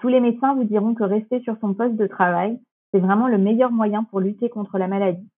Tous 0.00 0.08
les 0.08 0.20
médecins 0.20 0.54
vous 0.54 0.64
diront 0.64 0.94
que 0.94 1.04
rester 1.04 1.40
sur 1.40 1.58
son 1.60 1.74
poste 1.74 1.96
de 1.96 2.06
travail, 2.06 2.58
c'est 2.90 3.00
vraiment 3.00 3.28
le 3.28 3.38
meilleur 3.38 3.70
moyen 3.70 4.04
pour 4.04 4.20
lutter 4.20 4.48
contre 4.48 4.78
la 4.78 4.88
maladie. 4.88 5.28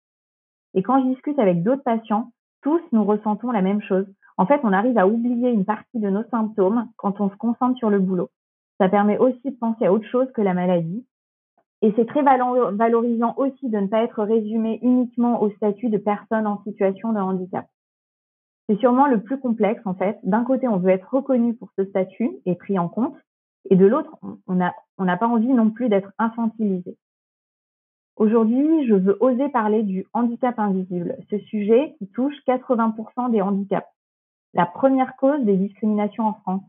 Et 0.75 0.83
quand 0.83 1.03
je 1.03 1.09
discute 1.09 1.39
avec 1.39 1.63
d'autres 1.65 1.83
patients, 1.83 2.31
tous 2.63 2.81
nous 2.93 3.05
ressentons 3.05 3.51
la 3.51 3.63
même 3.63 3.83
chose. 3.83 4.07
En 4.39 4.47
fait, 4.47 4.61
on 4.63 4.73
arrive 4.73 4.97
à 4.97 5.07
oublier 5.07 5.51
une 5.51 5.65
partie 5.65 5.99
de 5.99 6.09
nos 6.09 6.25
symptômes 6.31 6.89
quand 6.97 7.21
on 7.21 7.29
se 7.29 7.37
concentre 7.37 7.77
sur 7.77 7.91
le 7.91 7.99
boulot. 7.99 8.31
Ça 8.79 8.89
permet 8.89 9.19
aussi 9.19 9.51
de 9.51 9.57
penser 9.57 9.87
à 9.87 9.93
autre 9.93 10.07
chose 10.07 10.31
que 10.33 10.41
la 10.41 10.55
maladie. 10.55 11.05
Et 11.83 11.93
c'est 11.97 12.07
très 12.07 12.23
valorisant 12.23 13.35
aussi 13.37 13.69
de 13.69 13.79
ne 13.79 13.89
pas 13.89 14.03
être 14.03 14.23
résumé 14.23 14.79
uniquement 14.83 15.43
au 15.43 15.51
statut 15.51 15.91
de 15.91 15.99
personne 15.99 16.47
en 16.47 16.63
situation 16.63 17.13
de 17.13 17.19
handicap. 17.19 17.67
C'est 18.69 18.79
sûrement 18.79 19.07
le 19.07 19.23
plus 19.23 19.41
complexe 19.41 19.83
en 19.85 19.95
fait. 19.95 20.19
D'un 20.23 20.45
côté, 20.45 20.69
on 20.69 20.79
veut 20.79 20.91
être 20.91 21.13
reconnu 21.13 21.55
pour 21.55 21.71
ce 21.77 21.85
statut 21.85 22.31
et 22.47 22.55
pris 22.55 22.79
en 22.79 22.89
compte, 22.89 23.17
et 23.71 23.77
de 23.77 23.87
l'autre, 23.87 24.17
on 24.47 24.55
n'a 24.55 25.17
pas 25.17 25.27
envie 25.27 25.53
non 25.53 25.71
plus 25.71 25.89
d'être 25.89 26.13
infantilisé. 26.19 26.97
Aujourd'hui, 28.17 28.87
je 28.87 28.95
veux 28.95 29.17
oser 29.21 29.49
parler 29.49 29.83
du 29.83 30.07
handicap 30.13 30.59
invisible, 30.59 31.17
ce 31.31 31.39
sujet 31.39 31.95
qui 31.99 32.09
touche 32.09 32.35
80% 32.47 33.31
des 33.31 33.41
handicaps, 33.41 33.89
la 34.55 34.67
première 34.67 35.17
cause 35.17 35.45
des 35.45 35.57
discriminations 35.57 36.27
en 36.27 36.35
France. 36.35 36.63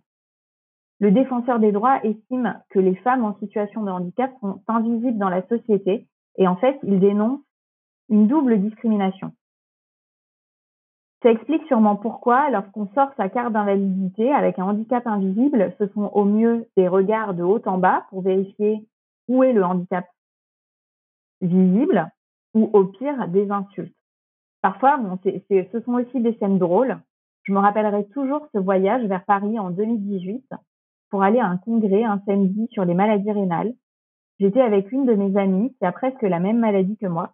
Le 0.99 1.11
défenseur 1.11 1.59
des 1.59 1.71
droits 1.71 2.03
estime 2.03 2.61
que 2.69 2.79
les 2.79 2.95
femmes 2.95 3.23
en 3.23 3.37
situation 3.39 3.83
de 3.83 3.91
handicap 3.91 4.31
sont 4.41 4.61
invisibles 4.67 5.17
dans 5.17 5.29
la 5.29 5.47
société 5.47 6.07
et 6.37 6.47
en 6.47 6.55
fait, 6.57 6.77
il 6.83 6.99
dénonce 6.99 7.41
une 8.09 8.27
double 8.27 8.59
discrimination. 8.59 9.33
Ça 11.21 11.31
explique 11.31 11.65
sûrement 11.67 11.97
pourquoi, 11.97 12.49
lorsqu'on 12.49 12.87
sort 12.93 13.09
sa 13.17 13.27
carte 13.27 13.51
d'invalidité 13.51 14.31
avec 14.31 14.57
un 14.57 14.63
handicap 14.63 15.05
invisible, 15.05 15.73
ce 15.77 15.87
sont 15.87 16.09
au 16.13 16.23
mieux 16.23 16.65
des 16.77 16.87
regards 16.87 17.33
de 17.33 17.43
haut 17.43 17.61
en 17.65 17.77
bas 17.77 18.05
pour 18.09 18.21
vérifier 18.21 18.87
où 19.27 19.43
est 19.43 19.51
le 19.51 19.65
handicap 19.65 20.05
visible 21.41 22.09
ou 22.53 22.69
au 22.73 22.85
pire 22.85 23.27
des 23.27 23.51
insultes. 23.51 23.95
Parfois, 24.61 24.99
ce 25.23 25.79
sont 25.81 25.93
aussi 25.93 26.21
des 26.21 26.33
scènes 26.37 26.57
drôles. 26.57 26.99
Je 27.49 27.53
me 27.55 27.61
rappellerai 27.61 28.05
toujours 28.09 28.45
ce 28.53 28.59
voyage 28.59 29.03
vers 29.07 29.25
Paris 29.25 29.57
en 29.57 29.71
2018 29.71 30.53
pour 31.09 31.23
aller 31.23 31.39
à 31.39 31.47
un 31.47 31.57
congrès 31.57 32.03
un 32.03 32.21
samedi 32.27 32.67
sur 32.71 32.85
les 32.85 32.93
maladies 32.93 33.31
rénales. 33.31 33.73
J'étais 34.39 34.61
avec 34.61 34.91
une 34.91 35.07
de 35.07 35.15
mes 35.15 35.35
amies 35.35 35.73
qui 35.73 35.83
a 35.83 35.91
presque 35.91 36.21
la 36.21 36.39
même 36.39 36.59
maladie 36.59 36.95
que 36.97 37.07
moi. 37.07 37.33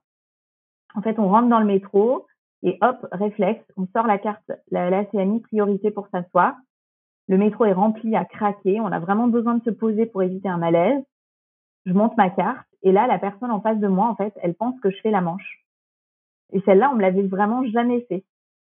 En 0.96 1.02
fait, 1.02 1.20
on 1.20 1.28
rentre 1.28 1.50
dans 1.50 1.60
le 1.60 1.66
métro 1.66 2.28
et 2.64 2.78
hop, 2.80 3.06
réflexe, 3.12 3.66
on 3.76 3.88
sort 3.88 4.08
la 4.08 4.18
carte, 4.18 4.50
la, 4.72 5.04
CMI 5.04 5.42
priorité 5.42 5.92
pour 5.92 6.08
s'asseoir. 6.08 6.56
Le 7.28 7.38
métro 7.38 7.66
est 7.66 7.74
rempli 7.74 8.16
à 8.16 8.24
craquer. 8.24 8.80
On 8.80 8.94
a 8.94 9.00
vraiment 9.00 9.28
besoin 9.28 9.56
de 9.56 9.64
se 9.66 9.70
poser 9.70 10.06
pour 10.06 10.24
éviter 10.24 10.48
un 10.48 10.58
malaise. 10.58 11.04
Je 11.86 11.92
monte 11.92 12.16
ma 12.16 12.30
carte 12.30 12.66
et 12.84 12.94
là, 12.94 13.06
la 13.06 13.20
personne 13.20 13.52
en 13.52 13.60
face 13.60 13.80
de 13.80 13.90
moi, 13.90 14.08
en 14.08 14.16
fait, 14.16 14.34
elle 14.42 14.56
pense 14.56 14.80
que 14.80 14.92
je 14.92 15.02
fais 15.02 15.12
la 15.12 15.20
manche. 15.20 15.66
Et 16.54 16.62
celle-là, 16.62 16.90
on 16.94 16.96
me 16.96 17.02
l'avait 17.02 17.28
vraiment 17.28 17.66
jamais 17.66 18.06
fait. 18.08 18.24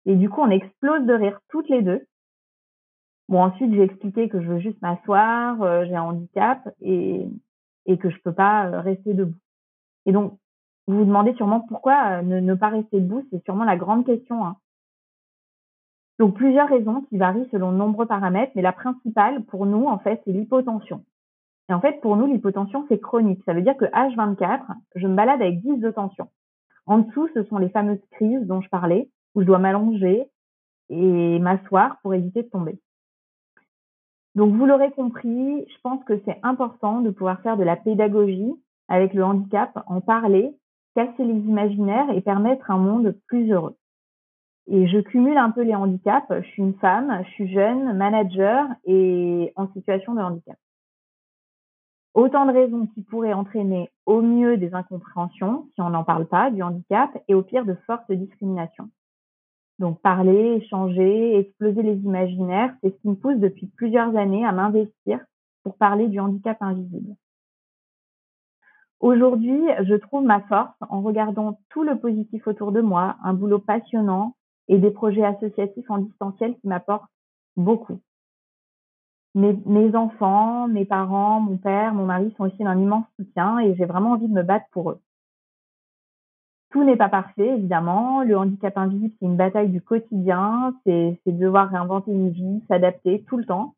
Et 0.07 0.15
du 0.15 0.29
coup, 0.29 0.39
on 0.41 0.49
explose 0.49 1.05
de 1.05 1.13
rire 1.13 1.39
toutes 1.49 1.67
les 1.67 1.81
deux. 1.81 2.07
Bon, 3.27 3.43
ensuite, 3.43 3.73
j'ai 3.73 3.83
expliqué 3.83 4.29
que 4.29 4.41
je 4.41 4.47
veux 4.47 4.59
juste 4.59 4.81
m'asseoir, 4.81 5.61
euh, 5.61 5.83
j'ai 5.85 5.95
un 5.97 6.03
handicap 6.03 6.59
et, 6.79 7.27
que 7.85 8.09
je 8.09 8.17
peux 8.23 8.33
pas 8.33 8.67
euh, 8.67 8.79
rester 8.79 9.13
debout. 9.13 9.37
Et 10.05 10.13
donc, 10.13 10.39
vous 10.87 10.99
vous 10.99 11.05
demandez 11.05 11.33
sûrement 11.33 11.59
pourquoi 11.59 12.19
euh, 12.19 12.21
ne, 12.21 12.39
ne, 12.39 12.53
pas 12.53 12.69
rester 12.69 13.01
debout, 13.01 13.27
c'est 13.29 13.43
sûrement 13.43 13.65
la 13.65 13.75
grande 13.75 14.05
question. 14.05 14.45
Hein. 14.45 14.55
Donc, 16.19 16.35
plusieurs 16.35 16.69
raisons 16.69 17.01
qui 17.09 17.17
varient 17.17 17.49
selon 17.51 17.73
de 17.73 17.77
nombreux 17.77 18.05
paramètres, 18.05 18.53
mais 18.55 18.61
la 18.61 18.71
principale 18.71 19.43
pour 19.43 19.65
nous, 19.65 19.87
en 19.87 19.99
fait, 19.99 20.21
c'est 20.23 20.31
l'hypotension. 20.31 21.03
Et 21.69 21.73
en 21.73 21.81
fait, 21.81 21.99
pour 21.99 22.15
nous, 22.15 22.27
l'hypotension, 22.27 22.85
c'est 22.87 22.99
chronique. 22.99 23.43
Ça 23.45 23.53
veut 23.53 23.61
dire 23.61 23.75
que 23.75 23.85
H24, 23.85 24.61
je 24.95 25.05
me 25.05 25.15
balade 25.15 25.41
avec 25.41 25.61
10 25.61 25.79
de 25.79 25.91
tension. 25.91 26.29
En 26.85 26.99
dessous, 26.99 27.27
ce 27.33 27.43
sont 27.43 27.57
les 27.57 27.67
fameuses 27.67 27.99
crises 28.11 28.47
dont 28.47 28.61
je 28.61 28.69
parlais, 28.69 29.09
où 29.35 29.41
je 29.41 29.45
dois 29.45 29.59
m'allonger 29.59 30.27
et 30.89 31.39
m'asseoir 31.39 31.97
pour 32.01 32.13
éviter 32.13 32.43
de 32.43 32.49
tomber. 32.49 32.79
Donc, 34.35 34.53
vous 34.53 34.65
l'aurez 34.65 34.91
compris, 34.91 35.65
je 35.67 35.81
pense 35.81 36.03
que 36.03 36.21
c'est 36.25 36.39
important 36.43 37.01
de 37.01 37.09
pouvoir 37.09 37.41
faire 37.41 37.57
de 37.57 37.63
la 37.63 37.75
pédagogie 37.75 38.53
avec 38.87 39.13
le 39.13 39.23
handicap, 39.23 39.83
en 39.87 39.99
parler, 39.99 40.55
casser 40.95 41.25
les 41.25 41.39
imaginaires 41.39 42.09
et 42.11 42.21
permettre 42.21 42.71
un 42.71 42.77
monde 42.77 43.15
plus 43.27 43.51
heureux. 43.51 43.75
Et 44.67 44.87
je 44.87 44.99
cumule 44.99 45.37
un 45.37 45.51
peu 45.51 45.61
les 45.61 45.75
handicaps. 45.75 46.27
Je 46.29 46.47
suis 46.49 46.61
une 46.61 46.75
femme, 46.75 47.21
je 47.25 47.29
suis 47.31 47.51
jeune, 47.51 47.95
manager 47.97 48.67
et 48.85 49.53
en 49.55 49.71
situation 49.73 50.13
de 50.13 50.21
handicap. 50.21 50.57
Autant 52.13 52.45
de 52.45 52.51
raisons 52.51 52.87
qui 52.87 53.03
pourraient 53.03 53.33
entraîner 53.33 53.91
au 54.05 54.21
mieux 54.21 54.57
des 54.57 54.73
incompréhensions, 54.73 55.69
si 55.75 55.81
on 55.81 55.91
n'en 55.91 56.03
parle 56.03 56.25
pas, 56.25 56.51
du 56.51 56.63
handicap, 56.63 57.11
et 57.27 57.35
au 57.35 57.43
pire 57.43 57.63
de 57.63 57.75
fortes 57.85 58.11
discriminations. 58.11 58.89
Donc 59.79 60.01
parler, 60.01 60.59
échanger, 60.61 61.37
exploser 61.37 61.83
les 61.83 61.97
imaginaires, 61.97 62.73
c'est 62.81 62.89
ce 62.89 63.01
qui 63.01 63.09
me 63.09 63.15
pousse 63.15 63.37
depuis 63.37 63.67
plusieurs 63.67 64.15
années 64.15 64.45
à 64.45 64.51
m'investir 64.51 65.19
pour 65.63 65.77
parler 65.77 66.07
du 66.07 66.19
handicap 66.19 66.57
invisible. 66.61 67.15
Aujourd'hui, 68.99 69.61
je 69.83 69.93
trouve 69.93 70.23
ma 70.23 70.41
force 70.41 70.73
en 70.89 71.01
regardant 71.01 71.59
tout 71.69 71.83
le 71.83 71.99
positif 71.99 72.47
autour 72.47 72.71
de 72.71 72.81
moi, 72.81 73.17
un 73.23 73.33
boulot 73.33 73.59
passionnant 73.59 74.35
et 74.67 74.79
des 74.79 74.89
projets 74.89 75.23
associatifs 75.23 75.89
en 75.89 75.99
distanciel 75.99 76.55
qui 76.59 76.67
m'apportent 76.67 77.11
beaucoup 77.55 77.99
mes, 79.37 79.95
enfants, 79.95 80.67
mes 80.67 80.85
parents, 80.85 81.39
mon 81.39 81.57
père, 81.57 81.93
mon 81.93 82.05
mari 82.05 82.33
sont 82.37 82.45
aussi 82.45 82.63
d'un 82.63 82.79
immense 82.79 83.05
soutien 83.17 83.59
et 83.59 83.75
j'ai 83.75 83.85
vraiment 83.85 84.11
envie 84.11 84.27
de 84.27 84.33
me 84.33 84.43
battre 84.43 84.65
pour 84.71 84.91
eux. 84.91 84.99
Tout 86.77 86.83
n'est 86.83 86.95
pas 86.95 87.09
parfait, 87.09 87.55
évidemment. 87.55 88.21
Le 88.21 88.37
handicap 88.37 88.77
invisible, 88.77 89.11
c'est 89.19 89.25
une 89.25 89.35
bataille 89.35 89.69
du 89.69 89.81
quotidien. 89.81 90.75
C'est 90.85 91.17
devoir 91.25 91.71
réinventer 91.71 92.11
une 92.11 92.29
vie, 92.29 92.61
s'adapter 92.67 93.23
tout 93.23 93.37
le 93.37 93.45
temps. 93.45 93.73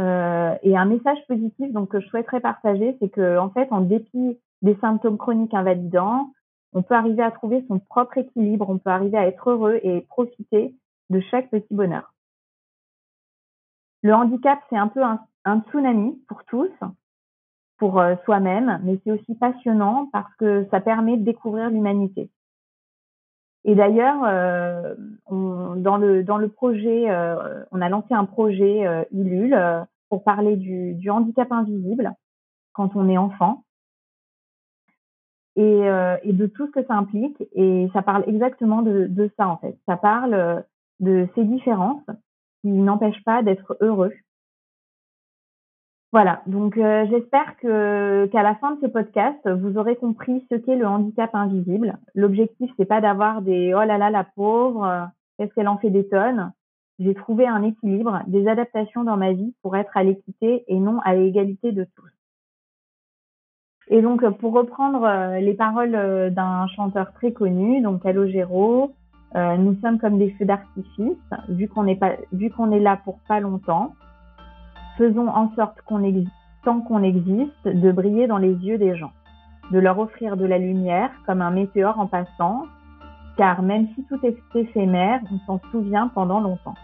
Euh, 0.00 0.54
et 0.62 0.74
un 0.74 0.86
message 0.86 1.18
positif 1.28 1.70
donc 1.74 1.90
que 1.90 2.00
je 2.00 2.06
souhaiterais 2.06 2.40
partager, 2.40 2.96
c'est 2.98 3.10
que 3.10 3.36
en 3.36 3.50
fait, 3.50 3.68
en 3.72 3.82
dépit 3.82 4.38
des 4.62 4.74
symptômes 4.76 5.18
chroniques 5.18 5.52
invalidants, 5.52 6.32
on 6.72 6.80
peut 6.80 6.94
arriver 6.94 7.22
à 7.22 7.30
trouver 7.30 7.62
son 7.68 7.78
propre 7.78 8.16
équilibre, 8.16 8.70
on 8.70 8.78
peut 8.78 8.88
arriver 8.88 9.18
à 9.18 9.26
être 9.26 9.50
heureux 9.50 9.78
et 9.82 10.00
profiter 10.00 10.74
de 11.10 11.20
chaque 11.30 11.50
petit 11.50 11.74
bonheur. 11.74 12.14
Le 14.00 14.14
handicap, 14.14 14.60
c'est 14.70 14.78
un 14.78 14.88
peu 14.88 15.02
un, 15.02 15.60
tsunami 15.68 16.18
pour 16.26 16.42
tous, 16.44 16.72
pour 17.78 18.00
euh, 18.00 18.14
soi-même, 18.24 18.80
mais 18.84 18.98
c'est 19.04 19.10
aussi 19.10 19.34
passionnant 19.34 20.08
parce 20.12 20.32
que 20.36 20.66
ça 20.70 20.80
permet 20.80 21.16
de 21.16 21.24
découvrir 21.24 21.70
l'humanité. 21.70 22.30
Et 23.64 23.74
d'ailleurs, 23.74 24.22
euh, 24.24 24.94
dans 25.28 25.96
le 25.96 26.22
dans 26.22 26.38
le 26.38 26.48
projet, 26.48 27.10
euh, 27.10 27.64
on 27.72 27.80
a 27.80 27.88
lancé 27.88 28.14
un 28.14 28.24
projet 28.24 28.84
Ulule 29.12 29.58
pour 30.08 30.22
parler 30.22 30.54
du, 30.56 31.10
handicap 31.10 31.50
invisible 31.50 32.12
quand 32.72 32.94
on 32.94 33.08
est 33.08 33.18
enfant 33.18 33.64
et, 35.56 35.62
de 35.82 36.46
tout 36.46 36.66
ce 36.68 36.70
que 36.70 36.86
ça 36.86 36.94
implique. 36.94 37.42
Et 37.54 37.88
ça 37.92 38.02
parle 38.02 38.22
exactement 38.28 38.82
de, 38.82 39.08
de 39.08 39.30
ça 39.36 39.48
en 39.48 39.56
fait. 39.56 39.76
Ça 39.86 39.96
parle 39.96 40.64
de 41.00 41.26
ces 41.34 41.44
différences 41.44 42.06
qui 42.60 42.68
n'empêche 42.68 43.22
pas 43.24 43.42
d'être 43.42 43.76
heureux. 43.80 44.12
Voilà, 46.16 46.40
donc 46.46 46.78
euh, 46.78 47.04
j'espère 47.10 47.58
qu'à 47.58 48.42
la 48.42 48.54
fin 48.54 48.70
de 48.70 48.80
ce 48.80 48.86
podcast, 48.86 49.46
vous 49.46 49.76
aurez 49.76 49.96
compris 49.96 50.42
ce 50.50 50.54
qu'est 50.54 50.76
le 50.76 50.86
handicap 50.86 51.28
invisible. 51.34 51.98
L'objectif, 52.14 52.70
c'est 52.78 52.86
pas 52.86 53.02
d'avoir 53.02 53.42
des 53.42 53.74
oh 53.74 53.84
là 53.84 53.98
là 53.98 54.08
la 54.08 54.24
pauvre, 54.24 54.86
euh, 54.86 55.04
qu'est-ce 55.36 55.52
qu'elle 55.52 55.68
en 55.68 55.76
fait 55.76 55.90
des 55.90 56.08
tonnes? 56.08 56.54
J'ai 56.98 57.12
trouvé 57.12 57.46
un 57.46 57.62
équilibre, 57.62 58.22
des 58.28 58.48
adaptations 58.48 59.04
dans 59.04 59.18
ma 59.18 59.34
vie 59.34 59.54
pour 59.60 59.76
être 59.76 59.94
à 59.94 60.04
l'équité 60.04 60.64
et 60.68 60.80
non 60.80 61.00
à 61.04 61.14
l'égalité 61.14 61.72
de 61.72 61.84
tous. 61.84 62.10
Et 63.88 64.00
donc, 64.00 64.26
pour 64.38 64.54
reprendre 64.54 65.04
euh, 65.04 65.38
les 65.40 65.52
paroles 65.52 66.32
d'un 66.32 66.66
chanteur 66.68 67.12
très 67.12 67.32
connu, 67.32 67.82
donc 67.82 68.02
Calogero, 68.02 68.94
euh, 69.34 69.58
nous 69.58 69.78
sommes 69.82 69.98
comme 69.98 70.16
des 70.16 70.30
feux 70.30 70.46
d'artifice, 70.46 71.18
vu 71.50 71.68
qu'on 71.68 71.86
est, 71.86 71.96
pas, 71.96 72.12
vu 72.32 72.48
qu'on 72.48 72.72
est 72.72 72.80
là 72.80 72.98
pour 73.04 73.18
pas 73.28 73.40
longtemps. 73.40 73.92
Faisons 74.98 75.28
en 75.28 75.54
sorte 75.54 75.82
qu'on 75.82 76.02
existe, 76.02 76.32
tant 76.64 76.80
qu'on 76.80 77.02
existe, 77.02 77.64
de 77.66 77.92
briller 77.92 78.26
dans 78.26 78.38
les 78.38 78.54
yeux 78.54 78.78
des 78.78 78.96
gens. 78.96 79.12
de 79.72 79.78
leur 79.78 79.98
offrir 79.98 80.36
de 80.36 80.46
la 80.46 80.58
lumière 80.58 81.10
comme 81.26 81.42
un 81.42 81.50
météore 81.50 81.98
en 81.98 82.06
passant, 82.06 82.66
car 83.36 83.62
même 83.62 83.88
si 83.94 84.04
tout 84.04 84.18
est 84.24 84.36
éphémère, 84.54 85.20
on 85.32 85.38
s'en 85.46 85.60
souvient 85.70 86.08
pendant 86.14 86.40
longtemps. 86.40 86.74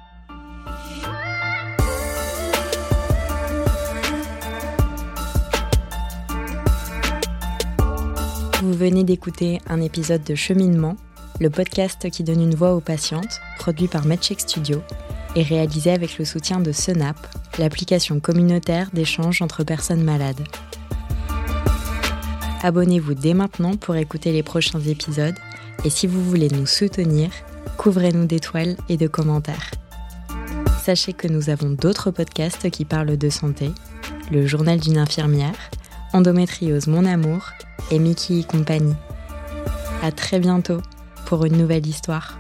Vous 8.63 8.73
venez 8.73 9.05
d'écouter 9.05 9.61
un 9.69 9.81
épisode 9.81 10.23
de 10.25 10.35
Cheminement, 10.35 10.95
le 11.41 11.51
podcast 11.51 12.11
qui 12.11 12.23
donne 12.23 12.41
une 12.41 12.55
voix 12.55 12.75
aux 12.75 12.81
patientes, 12.81 13.41
produit 13.59 13.89
par 13.89 14.07
MedCheck 14.07 14.41
Studio 14.41 14.79
et 15.37 15.43
réalisé 15.43 15.91
avec 15.91 16.19
le 16.19 16.25
soutien 16.25 16.61
de 16.61 16.73
Senap, 16.73 17.17
l'application 17.59 18.21
communautaire 18.21 18.91
d'échange 18.93 19.43
entre 19.43 19.65
personnes 19.65 20.03
malades. 20.03 20.43
Abonnez-vous 22.63 23.15
dès 23.15 23.35
maintenant 23.35 23.77
pour 23.77 23.97
écouter 23.97 24.33
les 24.33 24.43
prochains 24.43 24.81
épisodes 24.81 25.35
et 25.85 25.91
si 25.91 26.07
vous 26.07 26.23
voulez 26.23 26.49
nous 26.49 26.67
soutenir, 26.67 27.31
couvrez-nous 27.77 28.27
d'étoiles 28.27 28.77
et 28.89 28.97
de 28.97 29.09
commentaires. 29.09 29.71
Sachez 30.83 31.13
que 31.13 31.29
nous 31.29 31.51
avons 31.51 31.71
d'autres 31.71 32.11
podcasts 32.11 32.71
qui 32.71 32.85
parlent 32.85 33.17
de 33.17 33.31
santé, 33.31 33.71
le 34.31 34.47
journal 34.47 34.79
d'une 34.79 34.99
infirmière, 34.99 35.57
Endométriose 36.13 36.87
Mon 36.87 37.05
Amour 37.05 37.51
et 37.91 37.99
Mickey 37.99 38.45
compagnie. 38.45 38.95
À 40.03 40.13
très 40.13 40.39
bientôt 40.39 40.81
pour 41.27 41.45
une 41.45 41.57
nouvelle 41.57 41.87
histoire. 41.87 42.39